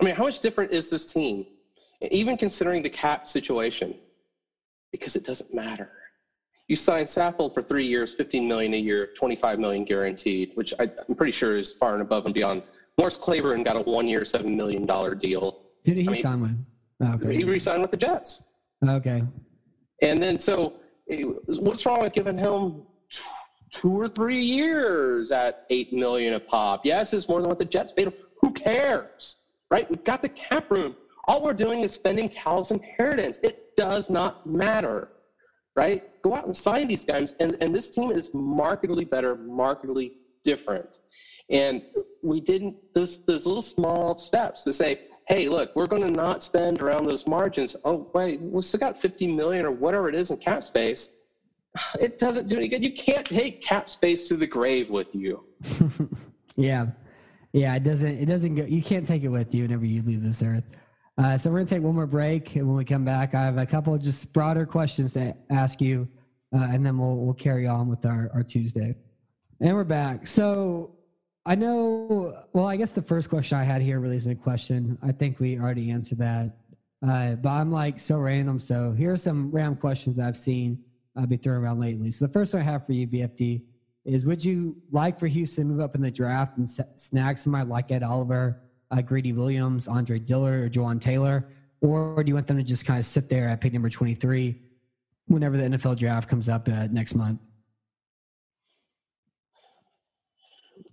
[0.00, 1.46] I mean, how much different is this team,
[2.10, 3.94] even considering the cap situation?
[4.90, 5.90] Because it doesn't matter.
[6.72, 10.84] You signed Saffold for three years, 15 million a year, 25 million guaranteed, which I,
[11.06, 12.62] am pretty sure is far and above and beyond.
[12.96, 15.64] Morris Claiborne got a one-year, seven million dollar deal.
[15.84, 16.64] Who did he I mean, sign with?
[17.02, 17.36] Oh, okay.
[17.36, 18.44] He re-signed with the Jets.
[18.88, 19.22] Okay.
[20.00, 20.76] And then, so
[21.10, 21.24] eh,
[21.60, 22.84] what's wrong with giving him
[23.70, 26.86] two or three years at eight million a pop?
[26.86, 28.14] Yes, it's more than what the Jets paid him.
[28.40, 29.36] Who cares?
[29.70, 29.88] right?
[29.90, 30.96] We've got the cap room.
[31.28, 33.38] All we're doing is spending Cal's inheritance.
[33.42, 35.08] It does not matter,
[35.74, 36.02] right?
[36.22, 37.34] Go out and sign these guys.
[37.40, 40.14] And, and this team is markedly better, markedly
[40.44, 41.00] different.
[41.50, 41.82] And
[42.22, 46.42] we didn't, those, those little small steps to say, hey, look, we're going to not
[46.42, 47.76] spend around those margins.
[47.84, 51.10] Oh, wait, we still got 50 million or whatever it is in cap space.
[52.00, 52.84] It doesn't do any good.
[52.84, 55.44] You can't take cap space to the grave with you.
[56.56, 56.88] yeah.
[57.52, 58.18] Yeah, it doesn't.
[58.18, 58.64] It doesn't go.
[58.64, 60.64] You can't take it with you whenever you leave this earth.
[61.18, 63.58] Uh, so we're gonna take one more break, and when we come back, I have
[63.58, 66.08] a couple of just broader questions to ask you,
[66.54, 68.94] uh, and then we'll we'll carry on with our our Tuesday.
[69.60, 70.26] And we're back.
[70.26, 70.96] So
[71.44, 72.42] I know.
[72.52, 74.98] Well, I guess the first question I had here really isn't a question.
[75.02, 76.56] I think we already answered that.
[77.06, 78.60] Uh, but I'm like so random.
[78.60, 80.78] So here are some random questions I've seen
[81.16, 82.10] uh, be throwing around lately.
[82.10, 83.62] So the first one I have for you, BFD
[84.04, 87.68] is would you like for Houston to move up in the draft and snag somebody
[87.68, 88.60] like Ed Oliver,
[88.92, 91.48] uh, Greedy Williams, Andre Dillard, or Jawaan Taylor?
[91.80, 94.60] Or do you want them to just kind of sit there at pick number 23
[95.26, 97.40] whenever the NFL draft comes up uh, next month?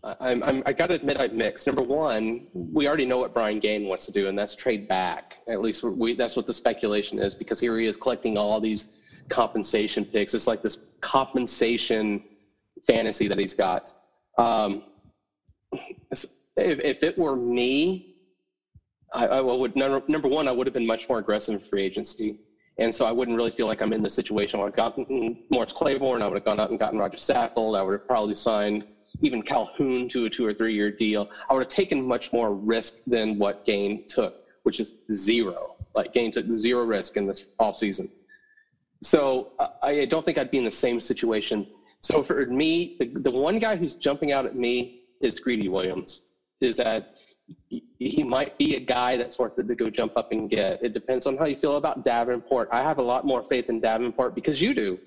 [0.03, 1.67] I'm, I'm, I got to admit, I'm mixed.
[1.67, 5.39] Number one, we already know what Brian Gaine wants to do, and that's trade back.
[5.49, 8.87] At least we, that's what the speculation is, because here he is collecting all these
[9.27, 10.33] compensation picks.
[10.33, 12.23] It's like this compensation
[12.87, 13.93] fantasy that he's got.
[14.37, 14.83] Um,
[16.59, 18.05] if, if it were me,
[19.13, 22.37] I, I would number, one, I would have been much more aggressive in free agency.
[22.77, 24.59] And so I wouldn't really feel like I'm in the situation.
[24.59, 26.21] I would have gotten Morris Claiborne.
[26.21, 27.77] I would have gone out and gotten Roger Saffold.
[27.77, 28.85] I would have probably signed
[29.21, 31.29] even Calhoun to a two or three year deal.
[31.49, 34.33] I would have taken much more risk than what Gaine took,
[34.63, 35.75] which is zero.
[35.95, 38.07] Like Gaine took zero risk in this offseason.
[39.01, 41.65] So I don't think I'd be in the same situation
[42.01, 46.23] so for me, the, the one guy who's jumping out at me is Greedy Williams.
[46.61, 47.15] Is that
[47.99, 50.83] he might be a guy that's worth it to go jump up and get.
[50.83, 52.69] It depends on how you feel about Davenport.
[52.71, 54.99] I have a lot more faith in Davenport because you do,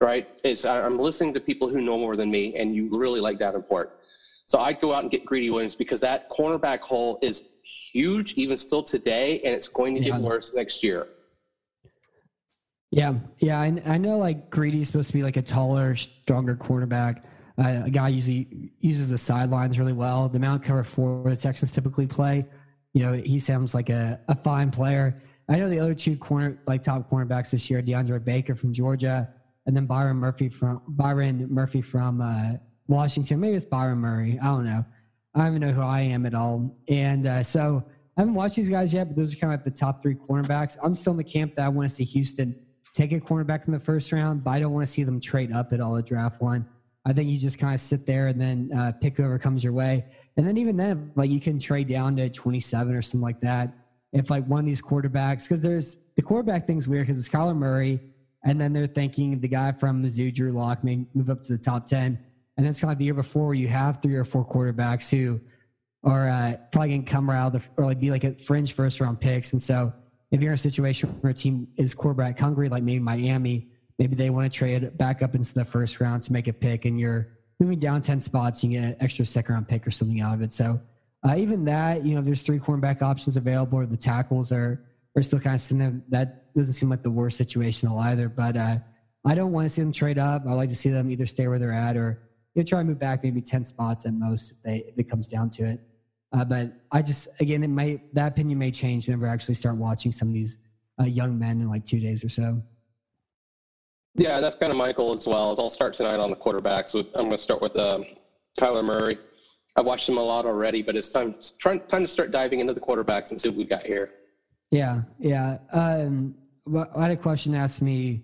[0.00, 0.28] right?
[0.44, 3.98] It's, I'm listening to people who know more than me, and you really like Davenport.
[4.46, 8.56] So I'd go out and get Greedy Williams because that cornerback hole is huge, even
[8.56, 11.06] still today, and it's going to get worse next year.
[12.90, 17.22] Yeah, yeah, I, I know like Greedy's supposed to be like a taller, stronger cornerback.
[17.58, 20.28] Uh, a guy usually uses the sidelines really well.
[20.28, 22.46] The mount cover four the Texans typically play.
[22.94, 25.22] You know, he sounds like a, a fine player.
[25.48, 29.28] I know the other two corner like top cornerbacks this year, DeAndre Baker from Georgia,
[29.66, 32.52] and then Byron Murphy from Byron Murphy from uh,
[32.86, 33.40] Washington.
[33.40, 34.38] Maybe it's Byron Murray.
[34.40, 34.84] I don't know.
[35.34, 36.76] I don't even know who I am at all.
[36.88, 37.84] And uh, so
[38.16, 40.14] I haven't watched these guys yet, but those are kind of like the top three
[40.14, 40.76] cornerbacks.
[40.82, 42.54] I'm still in the camp that I want to see Houston
[42.92, 45.52] take a cornerback in the first round, but I don't want to see them trade
[45.52, 46.66] up at all at draft one.
[47.04, 49.72] I think you just kind of sit there and then uh, pick whoever comes your
[49.72, 50.04] way.
[50.36, 53.74] And then even then, like you can trade down to 27 or something like that.
[54.12, 57.56] If like one of these quarterbacks, because there's the quarterback thing's weird because it's Kyler
[57.56, 57.98] Murray,
[58.44, 61.62] and then they're thinking the guy from Mizzou, Drew Lock, may move up to the
[61.62, 62.18] top 10.
[62.56, 65.10] And that's kind of like the year before where you have three or four quarterbacks
[65.10, 65.40] who
[66.04, 69.20] are uh, probably going to come around or like be like a fringe first round
[69.20, 69.52] picks.
[69.52, 69.92] And so
[70.30, 73.68] if you're in a situation where a team is quarterback hungry, like maybe Miami,
[74.02, 76.86] maybe they want to trade back up into the first round to make a pick,
[76.86, 77.28] and you're
[77.60, 80.42] moving down 10 spots, you get an extra second round pick or something out of
[80.42, 80.52] it.
[80.52, 80.80] So
[81.24, 84.84] uh, even that, you know, if there's three cornerback options available, or the tackles are
[85.14, 88.28] are still kind of sitting there, that doesn't seem like the worst situational either.
[88.28, 88.78] But uh,
[89.24, 90.42] I don't want to see them trade up.
[90.48, 92.22] I like to see them either stay where they're at or
[92.54, 95.08] you know, try and move back maybe 10 spots at most if, they, if it
[95.08, 95.80] comes down to it.
[96.32, 99.76] Uh, but I just, again, it might, that opinion may change whenever I actually start
[99.76, 100.56] watching some of these
[100.98, 102.62] uh, young men in like two days or so.
[104.14, 105.50] Yeah, that's kind of Michael as well.
[105.50, 106.94] As I'll start tonight on the quarterbacks.
[106.94, 108.00] With I'm going to start with uh,
[108.58, 109.18] Kyler Murray.
[109.76, 112.74] I've watched him a lot already, but it's time time time to start diving into
[112.74, 114.10] the quarterbacks and see what we got here.
[114.70, 115.58] Yeah, yeah.
[115.72, 116.34] Um,
[116.74, 118.22] I had a question asked me.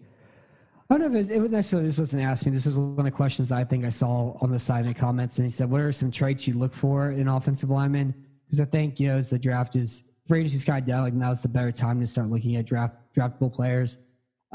[0.91, 2.53] I don't know if it was, it was necessarily this wasn't asked me.
[2.53, 4.95] This is one of the questions I think I saw on the side in the
[4.95, 8.15] comments, and he said, "What are some traits you look for in offensive lineman?"
[8.47, 11.15] Because I think you know, as the draft is free agency's kind of down, like
[11.15, 13.99] now's the better time to start looking at draft draftable players.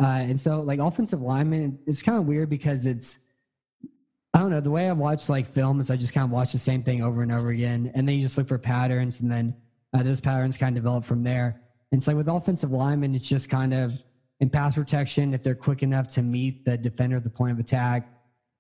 [0.02, 3.20] Uh, and so, like offensive lineman, it's kind of weird because it's
[4.34, 5.91] I don't know the way I watch like films.
[5.91, 8.22] I just kind of watch the same thing over and over again, and then you
[8.22, 9.56] just look for patterns, and then
[9.94, 11.62] uh, those patterns kind of develop from there.
[11.91, 13.94] And so, with offensive linemen, it's just kind of
[14.39, 17.60] in pass protection if they're quick enough to meet the defender at the point of
[17.60, 18.10] attack,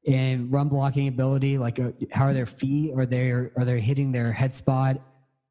[0.07, 2.93] and run blocking ability, like uh, how are their feet?
[2.95, 5.01] Are they are they hitting their head spot?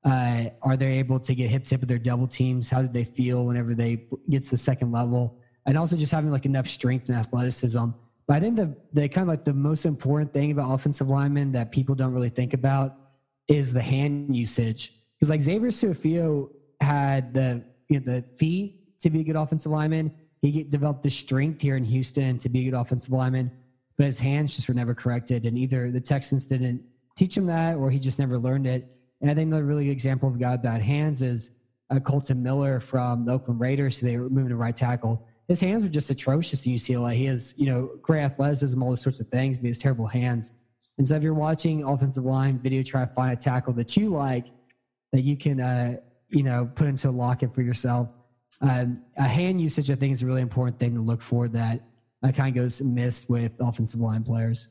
[0.05, 2.70] Uh, are they able to get hip tip with their double teams?
[2.70, 5.39] How do they feel whenever they get to the second level?
[5.66, 7.90] And also just having like enough strength and athleticism
[8.26, 11.52] but I think the, the kind of like the most important thing about offensive linemen
[11.52, 12.96] that people don't really think about
[13.48, 14.94] is the hand usage.
[15.14, 16.50] Because like Xavier Su'a-Filo
[16.80, 20.12] had the you know, the feet to be a good offensive lineman.
[20.40, 23.50] He developed the strength here in Houston to be a good offensive lineman,
[23.96, 25.44] but his hands just were never corrected.
[25.44, 26.82] And either the Texans didn't
[27.16, 28.96] teach him that, or he just never learned it.
[29.20, 31.50] And I think the really good example of a guy with bad hands is
[31.90, 34.00] uh, Kolton Miller from the Oakland Raiders.
[34.00, 37.12] So they were moving to right tackle his hands are just atrocious in UCLA.
[37.14, 40.07] He has, you know, great athleticism, all those sorts of things, but he has terrible
[40.07, 40.53] hands.
[40.96, 44.09] And so if you're watching offensive line video, try to find a tackle that you
[44.09, 44.46] like,
[45.12, 45.96] that you can, uh,
[46.30, 48.09] you know, put into a locket for yourself.
[48.62, 51.82] Um, a hand usage, I think, is a really important thing to look for that
[52.22, 54.68] uh, kind of goes missed with offensive line players.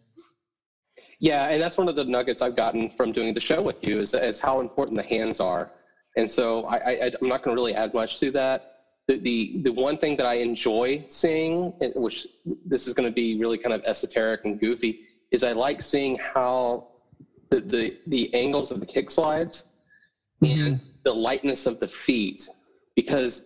[1.20, 4.00] Yeah, and that's one of the nuggets I've gotten from doing the show with you
[4.00, 5.72] is, is how important the hands are.
[6.18, 8.71] And so I, I, I'm not going to really add much to that
[9.08, 12.28] the, the, the one thing that I enjoy seeing, which
[12.66, 16.18] this is going to be really kind of esoteric and goofy, is I like seeing
[16.18, 16.88] how
[17.50, 19.66] the, the, the angles of the kick slides
[20.42, 20.60] mm-hmm.
[20.60, 22.48] and the lightness of the feet,
[22.96, 23.46] because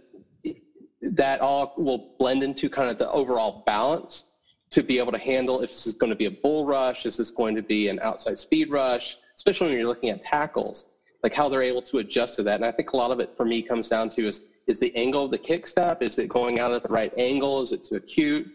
[1.02, 4.32] that all will blend into kind of the overall balance
[4.72, 7.20] to be able to handle if this is going to be a bull rush, this
[7.20, 10.90] is going to be an outside speed rush, especially when you're looking at tackles,
[11.24, 12.56] like how they're able to adjust to that.
[12.56, 14.96] And I think a lot of it for me comes down to is is the
[14.96, 16.02] angle of the kick step?
[16.02, 17.62] Is it going out at the right angle?
[17.62, 18.48] Is it too acute,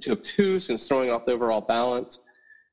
[0.00, 2.22] too obtuse, and throwing off the overall balance?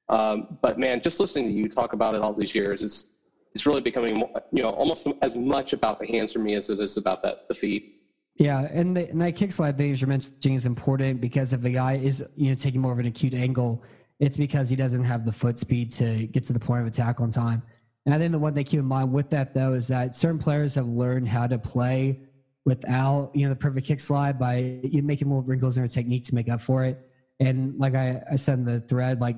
[0.10, 3.08] Um, but man, just listening to you talk about it all these years is
[3.54, 4.18] it's really becoming
[4.52, 7.48] you know almost as much about the hands for me as it is about that
[7.48, 7.98] the feet.
[8.36, 11.70] Yeah, and, the, and that kick slide thing you're mentioning is important because if a
[11.70, 13.84] guy is you know taking more of an acute angle,
[14.20, 17.22] it's because he doesn't have the foot speed to get to the point of attack
[17.22, 17.62] on time.
[18.06, 20.16] And I think the one thing to keep in mind with that though is that
[20.16, 22.20] certain players have learned how to play
[22.66, 26.24] without you know the perfect kick slide by you making little wrinkles in her technique
[26.26, 27.08] to make up for it.
[27.40, 29.38] And like I, I said in the thread, like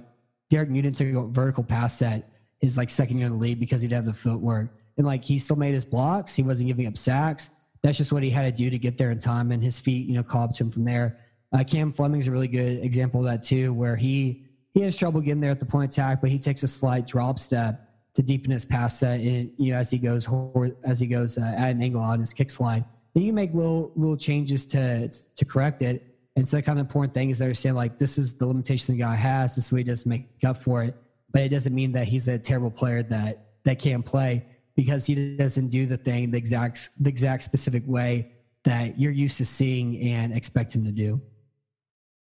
[0.50, 2.30] Derek Newton took a vertical pass set
[2.64, 4.70] his like second year in the league because he didn't have the footwork.
[4.98, 6.34] And like he still made his blocks.
[6.34, 7.50] He wasn't giving up sacks.
[7.82, 9.52] That's just what he had to do to get there in time.
[9.52, 11.20] And his feet, you know, caught up to him from there.
[11.52, 15.20] Uh, Cam Fleming's a really good example of that too, where he he has trouble
[15.20, 18.24] getting there at the point of attack, but he takes a slight drop step to
[18.24, 20.28] deepen his pass set, and you know as he goes
[20.84, 22.86] as he goes uh, at an angle on his kick slide
[23.22, 26.08] you make little little changes to to correct it.
[26.36, 28.96] And so, the kind of important thing is to understand like this is the limitation
[28.96, 29.56] the guy has.
[29.56, 30.96] This way, he doesn't make up for it.
[31.32, 34.46] But it doesn't mean that he's a terrible player that that can't play
[34.76, 38.32] because he doesn't do the thing the exact the exact specific way
[38.64, 41.22] that you're used to seeing and expect him to do.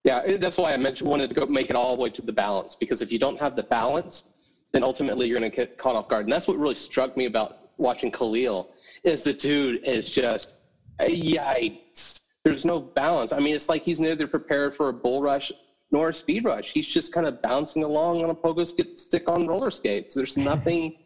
[0.03, 2.31] Yeah, that's why I mentioned wanted to go make it all the way to the
[2.31, 4.29] balance because if you don't have the balance,
[4.71, 6.25] then ultimately you're going to get caught off guard.
[6.25, 8.69] And that's what really struck me about watching Kalil
[9.03, 10.55] is the dude is just
[10.99, 12.21] yikes.
[12.43, 13.33] There's no balance.
[13.33, 15.51] I mean, it's like he's neither prepared for a bull rush
[15.91, 16.71] nor a speed rush.
[16.71, 18.65] He's just kind of bouncing along on a pogo
[18.97, 20.13] stick on roller skates.
[20.13, 20.97] There's nothing.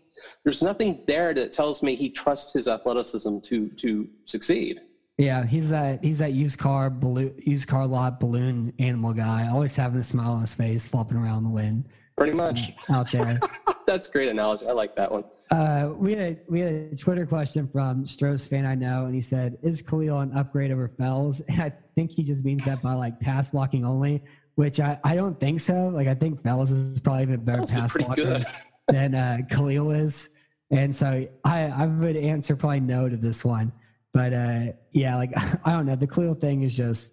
[0.43, 4.81] there's nothing there that tells me he trusts his athleticism to to succeed.
[5.17, 9.75] Yeah, he's that he's that used car balloon, used car lot balloon animal guy, always
[9.75, 11.89] having a smile on his face, flopping around the wind.
[12.17, 13.39] Pretty much uh, out there.
[13.91, 14.65] That's great analogy.
[14.67, 15.25] I like that one.
[15.51, 19.13] Uh, we had a, we had a Twitter question from Stroh's fan I know, and
[19.13, 22.81] he said, "Is Kalil an upgrade over Fells?" And I think he just means that
[22.81, 24.23] by like pass blocking only,
[24.55, 25.89] which I, I don't think so.
[25.89, 28.39] Like I think Fells is probably even a better Fells pass blocker
[28.87, 30.29] than uh, Kalil is,
[30.69, 33.73] and so I I would answer probably no to this one.
[34.13, 35.33] But uh, yeah, like
[35.65, 35.97] I don't know.
[35.97, 37.11] The Kalil thing is just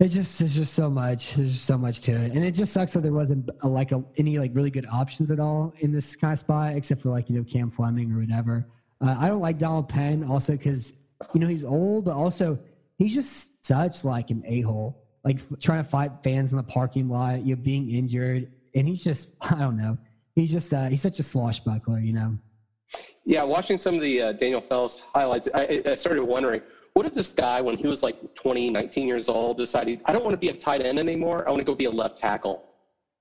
[0.00, 1.34] it just there's just so much.
[1.34, 3.90] There's just so much to it, and it just sucks that there wasn't a, like
[3.90, 7.10] a, any like really good options at all in this kind of spot, except for
[7.10, 8.66] like you know Cam Fleming or whatever.
[9.00, 10.92] Uh, I don't like Donald Penn also because
[11.34, 12.58] you know he's old, but also
[12.96, 17.08] he's just such like an a hole, like trying to fight fans in the parking
[17.08, 19.98] lot, you know, being injured, and he's just I don't know.
[20.36, 22.38] He's just uh, he's such a swashbuckler, you know.
[23.24, 26.62] Yeah, watching some of the uh, Daniel Fells highlights, I, I started wondering
[26.94, 30.22] what if this guy, when he was like 20, 19 years old, decided, I don't
[30.22, 31.46] want to be a tight end anymore.
[31.46, 32.64] I want to go be a left tackle.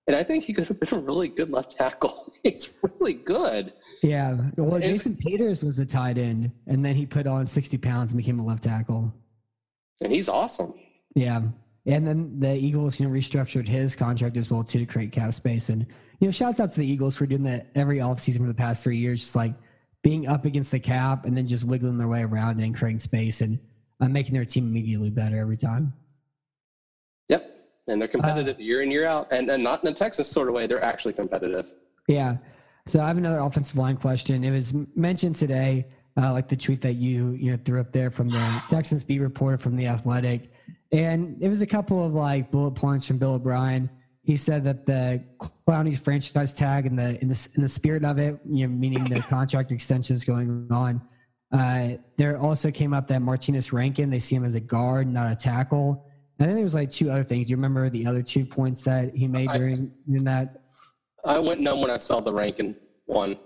[0.07, 2.33] And I think he could have been a really good left tackle.
[2.43, 3.73] He's really good.
[4.01, 4.37] Yeah.
[4.55, 8.17] Well, Jason Peters was a tight end, and then he put on 60 pounds and
[8.17, 9.13] became a left tackle.
[10.01, 10.73] And he's awesome.
[11.15, 11.41] Yeah.
[11.85, 15.33] And then the Eagles, you know, restructured his contract as well too to create cap
[15.33, 15.69] space.
[15.69, 15.85] And
[16.19, 18.83] you know, shouts out to the Eagles for doing that every offseason for the past
[18.83, 19.53] three years, just like
[20.03, 23.41] being up against the cap and then just wiggling their way around and creating space
[23.41, 23.59] and
[23.99, 25.93] uh, making their team immediately better every time.
[27.29, 27.55] Yep.
[27.87, 29.27] And they're competitive uh, year in, year out.
[29.31, 31.73] And, and not in a Texas sort of way, they're actually competitive.
[32.07, 32.37] Yeah.
[32.87, 34.43] So I have another offensive line question.
[34.43, 38.09] It was mentioned today, uh, like the tweet that you you know, threw up there
[38.09, 40.51] from the Texans beat reporter from the Athletic,
[40.91, 43.89] and it was a couple of like bullet points from Bill O'Brien
[44.27, 45.23] he said that the
[45.65, 49.05] Clowney's franchise tag in the in the in the spirit of it, you know, meaning
[49.05, 51.01] the contract extensions going on.
[51.53, 55.31] Uh, there also came up that Martinas Rankin, they see him as a guard, not
[55.31, 56.05] a tackle.
[56.39, 57.45] And then there was like two other things.
[57.45, 60.61] Do you remember the other two points that he made during I, in that?
[61.23, 62.75] I went numb when I saw the Rankin
[63.05, 63.37] one.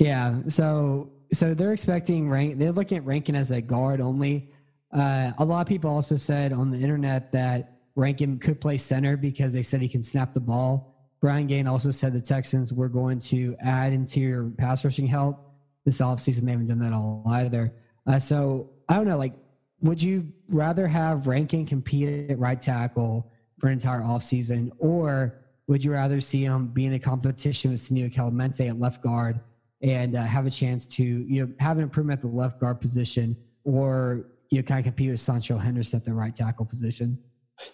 [0.00, 0.40] Yeah.
[0.48, 2.58] So so they're expecting rank.
[2.58, 4.50] They're looking at Rankin as a guard only.
[4.92, 9.16] Uh, a lot of people also said on the internet that Rankin could play center
[9.16, 10.94] because they said he can snap the ball.
[11.20, 15.50] Brian Gaine also said the Texans were going to add interior pass rushing help
[15.86, 16.42] this offseason.
[16.42, 17.72] They haven't done that all either.
[18.06, 19.16] Uh, so I don't know.
[19.16, 19.32] Like,
[19.80, 25.82] would you rather have Rankin compete at right tackle for an entire offseason, or would
[25.82, 29.40] you rather see him be in a competition with Senio Kelemete at left guard
[29.82, 32.80] and uh, have a chance to you know have an improvement at the left guard
[32.80, 37.18] position, or you know kind of compete with Seantrel Henderson at the right tackle position?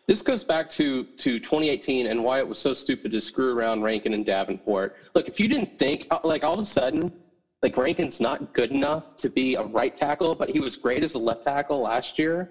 [0.07, 3.83] This goes back to, to 2018 and why it was so stupid to screw around
[3.83, 4.97] Rankin and Davenport.
[5.15, 7.13] Look, if you didn't think, uh, like all of a sudden,
[7.63, 11.15] like Rankin's not good enough to be a right tackle, but he was great as
[11.15, 12.51] a left tackle last year.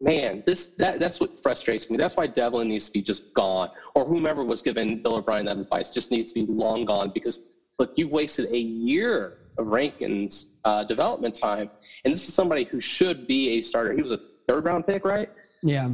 [0.00, 1.96] Man, this that that's what frustrates me.
[1.96, 5.58] That's why Devlin needs to be just gone, or whomever was giving Bill O'Brien that
[5.58, 7.12] advice just needs to be long gone.
[7.14, 7.46] Because
[7.78, 11.70] look, you've wasted a year of Rankin's uh, development time,
[12.04, 13.92] and this is somebody who should be a starter.
[13.92, 14.18] He was a
[14.48, 15.30] third round pick, right?
[15.62, 15.90] Yeah.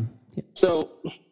[0.55, 0.91] So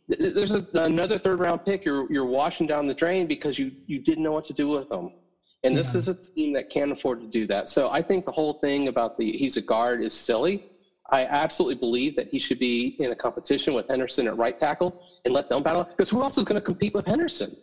[0.09, 3.99] there's a, another third round pick you're you're washing down the drain because you you
[3.99, 5.13] didn't know what to do with them.
[5.65, 5.99] And this yeah.
[5.99, 7.69] is a team that can't afford to do that.
[7.69, 10.67] So I think the whole thing about the he's a guard is silly.
[11.11, 15.05] I absolutely believe that he should be in a competition with Henderson at right tackle
[15.25, 15.85] and let them battle.
[15.85, 17.57] Because who else is going to compete with Henderson?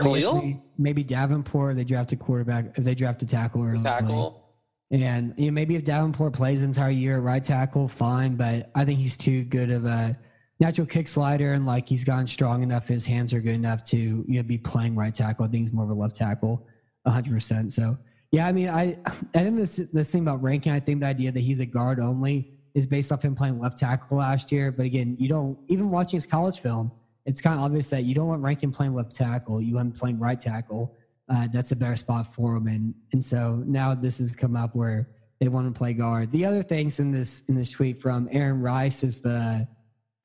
[0.00, 0.60] Kalil?
[0.76, 1.76] Maybe Davenport.
[1.76, 2.76] They draft a quarterback.
[2.76, 3.82] If they draft a tackle early.
[3.82, 4.43] Tackle.
[4.90, 8.36] And you know, maybe if Davenport plays the entire year at right tackle, fine.
[8.36, 10.16] But I think he's too good of a
[10.60, 13.96] natural kick slider, and like he's gotten strong enough, his hands are good enough to
[13.96, 15.46] you know be playing right tackle.
[15.46, 16.66] I think he's more of a left tackle,
[17.06, 17.72] hundred percent.
[17.72, 17.96] So
[18.30, 18.96] yeah, I mean, I
[19.34, 21.98] I think this this thing about Rankin, I think the idea that he's a guard
[21.98, 24.70] only is based off him playing left tackle last year.
[24.70, 26.92] But again, you don't even watching his college film,
[27.24, 29.62] it's kind of obvious that you don't want Rankin playing left tackle.
[29.62, 30.96] You want him playing right tackle
[31.28, 32.66] uh, that's a better spot for him.
[32.66, 35.08] And and so now this has come up where
[35.40, 36.30] they want to play guard.
[36.32, 39.66] The other things in this in this tweet from Aaron Reiss is the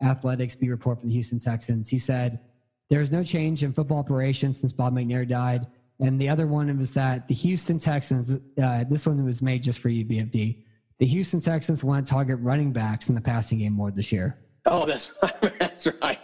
[0.01, 1.89] athletics B report for the Houston Texans.
[1.89, 2.39] He said
[2.89, 5.67] there is no change in football operations since Bob McNair died.
[6.01, 9.79] And the other one was that the Houston Texans, uh, this one was made just
[9.79, 10.63] for you, BFD.
[10.97, 14.37] The Houston Texans want to target running backs in the passing game more this year.
[14.65, 15.11] Oh, that's.
[15.79, 16.19] That's right.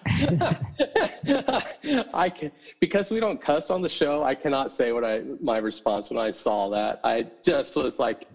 [2.14, 4.24] I can because we don't cuss on the show.
[4.24, 7.00] I cannot say what I my response when I saw that.
[7.04, 8.28] I just was like,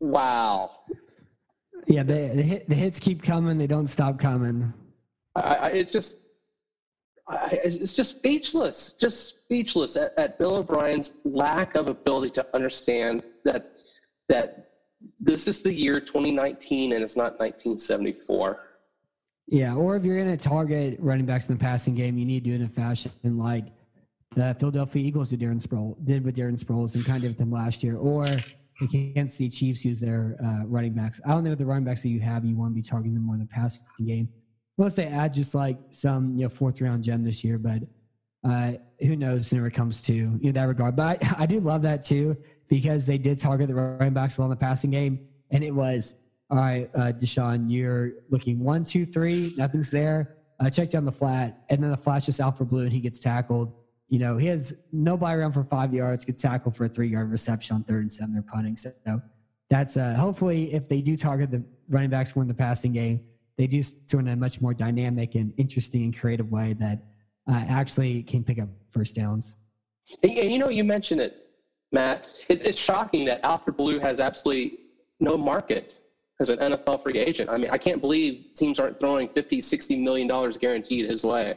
[0.00, 0.80] "Wow."
[1.86, 3.56] Yeah, the the, hit, the hits keep coming.
[3.56, 4.72] They don't stop coming.
[5.34, 6.18] I, I it's just,
[7.28, 8.92] I, it's just speechless.
[8.92, 13.72] Just speechless at, at Bill O'Brien's lack of ability to understand that
[14.28, 14.72] that
[15.20, 18.65] this is the year 2019 and it's not 1974
[19.48, 22.44] yeah, or if you're going to target running backs in the passing game, you need
[22.44, 23.66] to do it in a fashion like
[24.34, 27.38] the Philadelphia Eagles did, Darren Sproles, did with Darren Sproles and kind of did with
[27.38, 31.20] them last year, or the Kansas City Chiefs use their uh, running backs.
[31.24, 33.24] I don't know the running backs that you have, you want to be targeting them
[33.24, 34.28] more in the passing game.
[34.78, 37.82] Unless they add just like some you know fourth round gem this year, but
[38.44, 40.96] uh, who knows when it comes to you know, that regard.
[40.96, 42.36] But I, I do love that too
[42.68, 46.16] because they did target the running backs along the passing game, and it was
[46.50, 50.36] all right, uh, Deshaun, you're looking one, two, three, nothing's there.
[50.60, 53.00] Uh, check down the flat, and then the flash is out for blue, and he
[53.00, 53.72] gets tackled.
[54.08, 57.30] You know, he has nobody around for five yards, gets tackled for a three yard
[57.30, 58.32] reception on third and seven.
[58.32, 58.76] They're punting.
[58.76, 58.92] So
[59.68, 63.20] that's uh, hopefully if they do target the running backs more in the passing game,
[63.58, 67.02] they do so in a much more dynamic and interesting and creative way that
[67.48, 69.56] uh, actually can pick up first downs.
[70.22, 71.48] And, and you know, you mentioned it,
[71.90, 72.26] Matt.
[72.48, 74.78] It's, it's shocking that Alfred Blue has absolutely
[75.18, 76.00] no market
[76.40, 77.48] as an NFL free agent.
[77.48, 81.56] I mean, I can't believe teams aren't throwing 50, 60 million dollars guaranteed his way.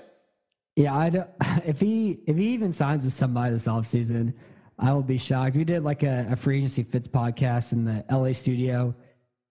[0.75, 1.29] Yeah, I don't,
[1.65, 4.33] if he if he even signs with somebody this offseason,
[4.77, 5.55] I will be shocked.
[5.55, 8.95] We did like a, a free agency fits podcast in the LA studio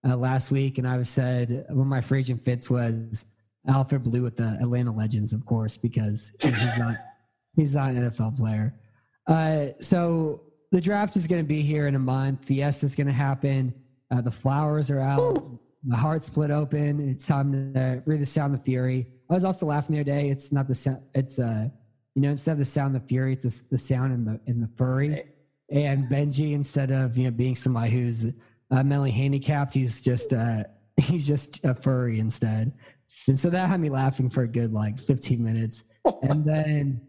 [0.07, 3.25] uh, last week, and I was said one of my free agent fits was
[3.67, 6.95] Alfred Blue with the Atlanta Legends, of course, because he's not
[7.55, 8.73] he's not an NFL player.
[9.27, 12.45] Uh, so the draft is going to be here in a month.
[12.45, 13.73] Fiesta is going to happen.
[14.11, 15.19] Uh, the flowers are out.
[15.19, 15.59] Ooh.
[15.85, 17.09] My heart split open.
[17.09, 19.07] It's time to read the sound of fury.
[19.29, 20.29] I was also laughing the other day.
[20.29, 21.01] It's not the sound.
[21.13, 21.69] It's uh,
[22.15, 24.69] you know, instead of the sound of fury, it's the sound in the in the
[24.75, 25.23] furry.
[25.71, 28.27] And Benji, instead of you know being somebody who's
[28.71, 30.63] uh, mentally handicapped, he's just uh,
[30.97, 32.73] he's just a furry instead.
[33.27, 35.83] And so that had me laughing for a good like 15 minutes.
[36.23, 37.01] And then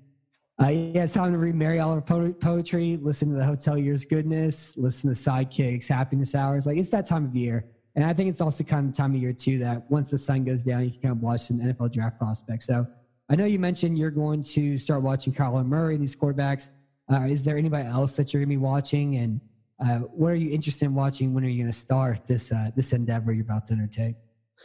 [0.63, 4.77] uh, yeah, it's time to read Mary Oliver poetry, listen to the Hotel Years goodness,
[4.77, 6.67] listen to sidekicks, happiness hours.
[6.67, 7.65] Like it's that time of year.
[7.95, 10.45] And I think it's also kind of time of year too that once the sun
[10.45, 12.67] goes down, you can kind of watch some NFL draft prospects.
[12.67, 12.87] So
[13.31, 16.69] I know you mentioned you're going to start watching Kyler Murray, these quarterbacks.
[17.11, 19.17] Uh, is there anybody else that you're going to be watching?
[19.17, 19.41] And
[19.83, 21.33] uh, what are you interested in watching?
[21.33, 24.17] When are you going to start this uh, this endeavor you're about to undertake?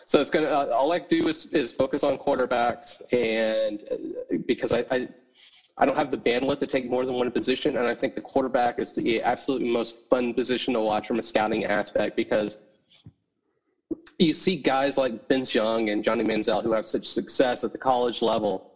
[0.08, 0.48] So it's gonna.
[0.48, 5.08] Uh, all I do is is focus on quarterbacks, and uh, because I
[5.78, 8.22] I don't have the bandwidth to take more than one position, and I think the
[8.22, 12.60] quarterback is the absolutely most fun position to watch from a scouting aspect because
[14.18, 17.78] you see guys like Vince Young and Johnny Manziel who have such success at the
[17.78, 18.72] college level,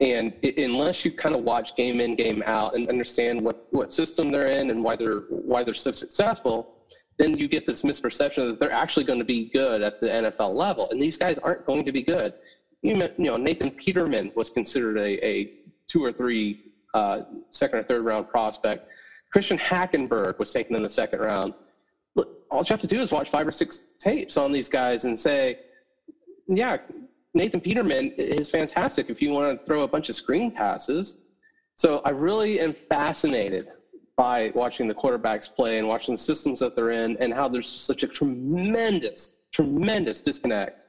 [0.00, 3.92] and it, unless you kind of watch game in game out and understand what what
[3.92, 6.74] system they're in and why they're why they're so successful,
[7.16, 10.54] then you get this misperception that they're actually going to be good at the NFL
[10.54, 12.34] level, and these guys aren't going to be good.
[12.82, 15.52] You, know, Nathan Peterman was considered a, a
[15.88, 18.88] two or three uh, second or third round prospect.
[19.32, 21.54] Christian Hackenberg was taken in the second round.
[22.14, 25.04] Look, all you have to do is watch five or six tapes on these guys
[25.04, 25.58] and say,
[26.46, 26.76] yeah,
[27.34, 31.18] Nathan Peterman is fantastic if you want to throw a bunch of screen passes.
[31.74, 33.68] So I really am fascinated
[34.16, 37.68] by watching the quarterbacks play and watching the systems that they're in and how there's
[37.68, 40.83] such a tremendous, tremendous disconnect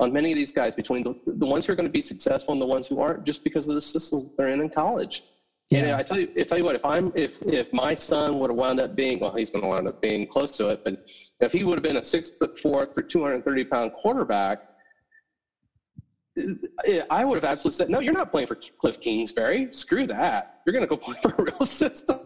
[0.00, 2.52] on many of these guys between the, the ones who are going to be successful
[2.52, 5.24] and the ones who aren't just because of the systems that they're in in college.
[5.70, 5.80] Yeah.
[5.80, 8.50] And I tell you, I tell you what, if I'm, if, if my son would
[8.50, 11.06] have wound up being, well, he's going to wind up being close to it, but
[11.40, 14.60] if he would have been a six foot four, 230 pound quarterback,
[16.38, 16.42] eh,
[16.86, 19.70] eh, I would have absolutely said, no, you're not playing for Cliff Kingsbury.
[19.70, 20.60] Screw that.
[20.64, 22.20] You're going to go play for a real system.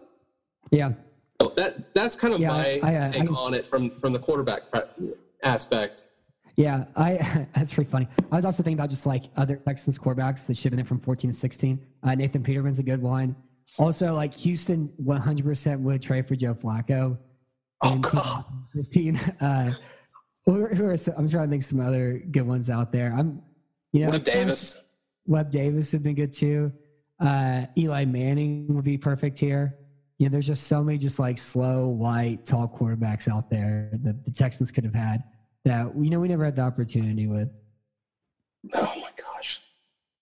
[0.70, 0.92] Yeah.
[1.40, 4.12] So that that's kind of yeah, my I, I, take I, on it from from
[4.12, 4.82] the quarterback uh,
[5.42, 6.04] aspect.
[6.62, 8.06] Yeah, I that's pretty funny.
[8.30, 11.30] I was also thinking about just like other Texans quarterbacks that shipping it from 14
[11.30, 11.84] to 16.
[12.04, 13.34] Uh, Nathan Peterman's a good one.
[13.78, 17.18] Also, like Houston, 100% would trade for Joe Flacco.
[17.82, 18.44] Oh God.
[18.76, 19.16] 15.
[19.40, 19.74] Uh,
[20.46, 23.12] who, who are some, I'm trying to think some other good ones out there.
[23.12, 23.42] I'm,
[23.92, 24.78] you know, Webb Davis.
[25.26, 26.72] Webb Davis would be good too.
[27.20, 29.78] Uh, Eli Manning would be perfect here.
[30.18, 34.24] You know, there's just so many just like slow, white, tall quarterbacks out there that
[34.24, 35.24] the Texans could have had
[35.64, 37.48] that you know we never had the opportunity with.
[38.74, 39.60] Oh my gosh,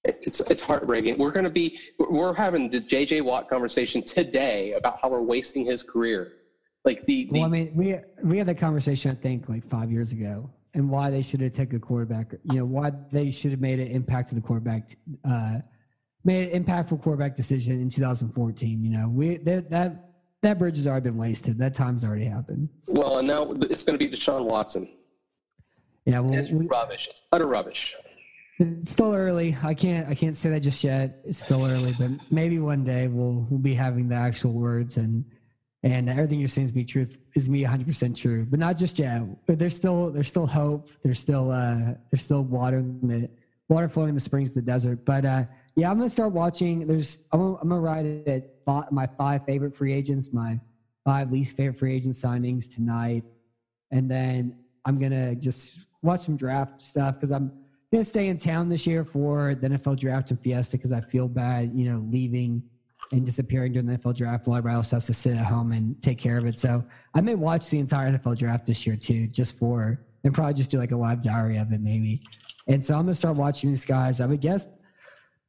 [0.04, 1.18] it's it's heartbreaking.
[1.18, 5.64] We're going to be we're having the JJ Watt conversation today about how we're wasting
[5.64, 6.32] his career.
[6.84, 9.90] Like the, the well, I mean, we we had that conversation I think like five
[9.90, 12.32] years ago, and why they should have taken a quarterback.
[12.50, 14.90] You know, why they should have made an impact to the quarterback.
[15.24, 15.58] Uh,
[16.24, 18.82] made an impactful quarterback decision in 2014.
[18.82, 20.10] You know, we that that
[20.42, 21.58] that bridge has already been wasted.
[21.58, 22.68] That time's already happened.
[22.86, 24.88] Well, and now it's going to be Deshaun Watson.
[26.10, 27.06] Yeah, well, it's we, rubbish.
[27.08, 27.94] It's utter rubbish.
[28.58, 29.56] It's still early.
[29.62, 30.08] I can't.
[30.08, 31.20] I can't say that just yet.
[31.24, 35.24] It's still early, but maybe one day we'll we'll be having the actual words and
[35.84, 38.44] and everything you're saying is be truth is me 100 percent true.
[38.44, 39.22] But not just yet.
[39.46, 40.90] But there's still there's still hope.
[41.02, 43.30] There's still uh there's still water in the
[43.68, 45.04] water flowing in the springs of the desert.
[45.04, 45.44] But uh
[45.76, 46.88] yeah, I'm gonna start watching.
[46.88, 48.26] There's I'm gonna, I'm gonna write it
[48.66, 50.58] at my five favorite free agents, my
[51.04, 53.22] five least favorite free agent signings tonight,
[53.92, 57.52] and then I'm gonna just watch some draft stuff because I'm
[57.92, 61.28] gonna stay in town this year for the NFL draft and Fiesta because I feel
[61.28, 62.62] bad, you know, leaving
[63.12, 66.00] and disappearing during the NFL draft while everybody else has to sit at home and
[66.00, 66.58] take care of it.
[66.58, 66.84] So
[67.14, 70.70] I may watch the entire NFL draft this year too, just for and probably just
[70.70, 72.22] do like a live diary of it maybe.
[72.68, 74.20] And so I'm gonna start watching these guys.
[74.20, 74.66] I would guess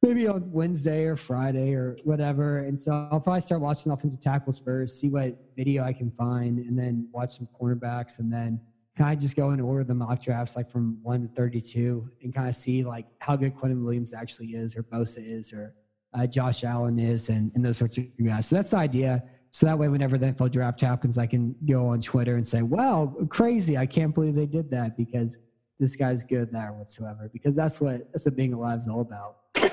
[0.02, 2.58] maybe on Wednesday or Friday or whatever.
[2.58, 6.58] And so I'll probably start watching offensive tackles first, see what video I can find,
[6.58, 8.60] and then watch some cornerbacks, and then
[8.96, 12.34] kind of just go and order the mock drafts like from one to thirty-two, and
[12.34, 15.74] kind of see like how good Quinnen Williams actually is, or Bosa is, or
[16.14, 18.46] uh, Josh Allen is and, and those sorts of guys.
[18.46, 19.22] So that's the idea.
[19.50, 22.62] So that way, whenever the NFL draft happens, I can go on Twitter and say,
[22.62, 23.76] "Wow, crazy!
[23.76, 25.36] I can't believe they did that because
[25.78, 29.36] this guy's good there whatsoever." Because that's what that's what being alive is all about.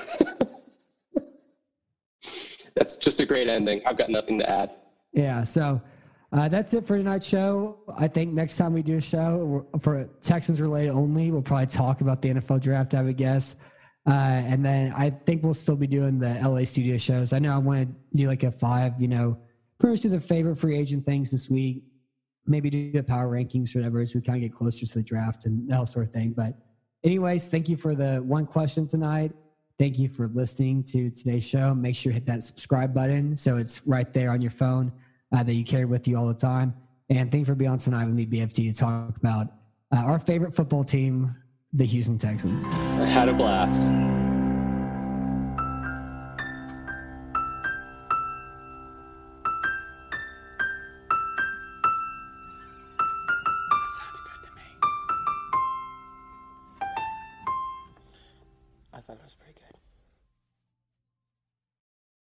[2.74, 3.80] that's just a great ending.
[3.86, 4.70] I've got nothing to add.
[5.12, 5.42] Yeah.
[5.42, 5.80] So
[6.32, 7.78] uh, that's it for tonight's show.
[7.96, 12.02] I think next time we do a show for Texans related only, we'll probably talk
[12.02, 12.94] about the NFL draft.
[12.94, 13.56] I would guess.
[14.06, 17.32] Uh, and then I think we'll still be doing the LA studio shows.
[17.32, 19.36] I know I want to do like a five, you know,
[19.78, 21.82] pretty much do the favorite free agent things this week.
[22.46, 25.02] Maybe do the power rankings or whatever as we kind of get closer to the
[25.02, 26.32] draft and that sort of thing.
[26.34, 26.54] But,
[27.04, 29.32] anyways, thank you for the one question tonight.
[29.78, 31.74] Thank you for listening to today's show.
[31.74, 34.92] Make sure you hit that subscribe button so it's right there on your phone
[35.32, 36.74] uh, that you carry with you all the time.
[37.08, 39.48] And thank you for being on tonight with me, BFT, to talk about
[39.92, 41.34] uh, our favorite football team,
[41.72, 42.64] the Houston Texans.
[42.64, 43.88] I had a blast.